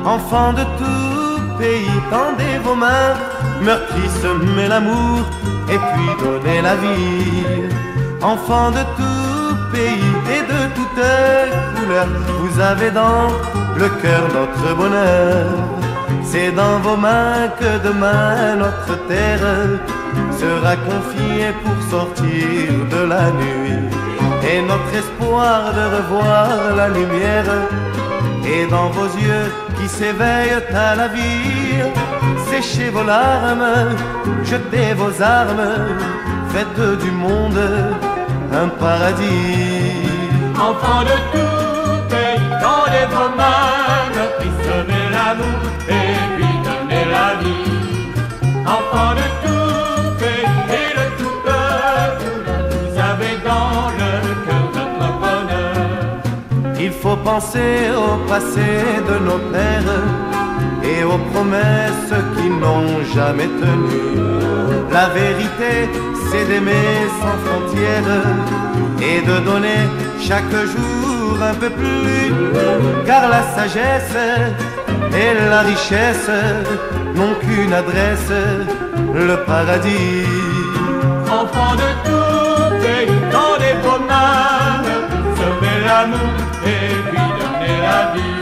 [0.08, 3.14] Enfants de tout pays, tendez vos mains,
[3.62, 5.20] meurtri semez l'amour
[5.70, 7.68] et puis donnez la vie.
[8.22, 11.12] Enfants de tout pays et de toutes
[11.76, 12.08] couleurs,
[12.40, 13.28] vous avez dans
[13.76, 15.48] le cœur notre bonheur.
[16.24, 19.50] C'est dans vos mains que demain notre terre
[20.40, 23.84] sera confiée pour sortir de la nuit.
[24.50, 26.48] Et notre espoir de revoir
[26.78, 27.52] la lumière
[28.48, 31.84] et dans vos yeux qui s'éveillent à la vie,
[32.50, 33.96] séchez vos larmes,
[34.44, 35.70] jetez vos armes,
[36.50, 37.60] faites du monde
[38.54, 40.08] un paradis.
[40.56, 48.66] Enfants de tout pays, tendez vos mains, frissonnez l'amour et puis donnez la vie.
[48.66, 49.37] Enfants de
[56.88, 58.70] Il faut penser au passé
[59.10, 60.04] de nos pères
[60.92, 64.22] et aux promesses qui n'ont jamais tenu.
[64.90, 65.74] La vérité,
[66.28, 68.24] c'est d'aimer sans frontières
[69.10, 69.82] et de donner
[70.28, 72.34] chaque jour un peu plus.
[73.06, 74.24] Car la sagesse
[75.24, 76.32] et la richesse
[77.16, 78.32] n'ont qu'une adresse,
[79.14, 80.24] le paradis.
[81.30, 82.37] Enfants de tout
[85.88, 88.38] et puis donnez la vie.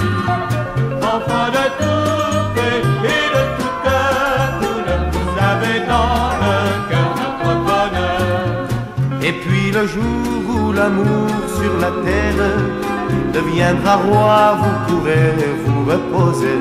[1.02, 6.58] Enfants de tout et de toute couleur, vous avez dans le
[6.90, 8.68] cœur notre bonheur.
[9.22, 11.30] Et puis le jour où l'amour
[11.60, 12.50] sur la terre
[13.32, 15.34] deviendra roi, vous pourrez
[15.66, 16.58] vous reposer.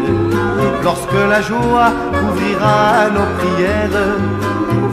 [0.82, 4.05] Lorsque la joie couvrira nos prières,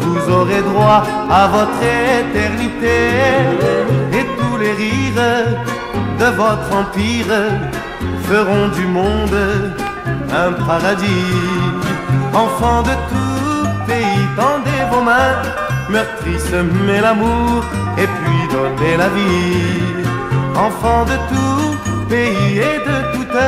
[0.01, 1.83] vous aurez droit à votre
[2.21, 2.97] éternité.
[4.13, 5.80] Et tous les rires
[6.21, 7.33] de votre empire
[8.29, 9.39] feront du monde
[10.43, 11.33] un paradis.
[12.43, 15.41] Enfants de tout pays, tendez vos mains,
[15.89, 17.63] meurtri semez l'amour
[17.97, 20.05] et puis donnez la vie.
[20.67, 21.69] Enfants de tout
[22.07, 23.47] pays et de toutes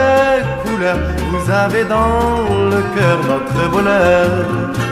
[0.63, 2.27] couleurs, vous avez dans
[2.73, 4.82] le cœur notre bonheur.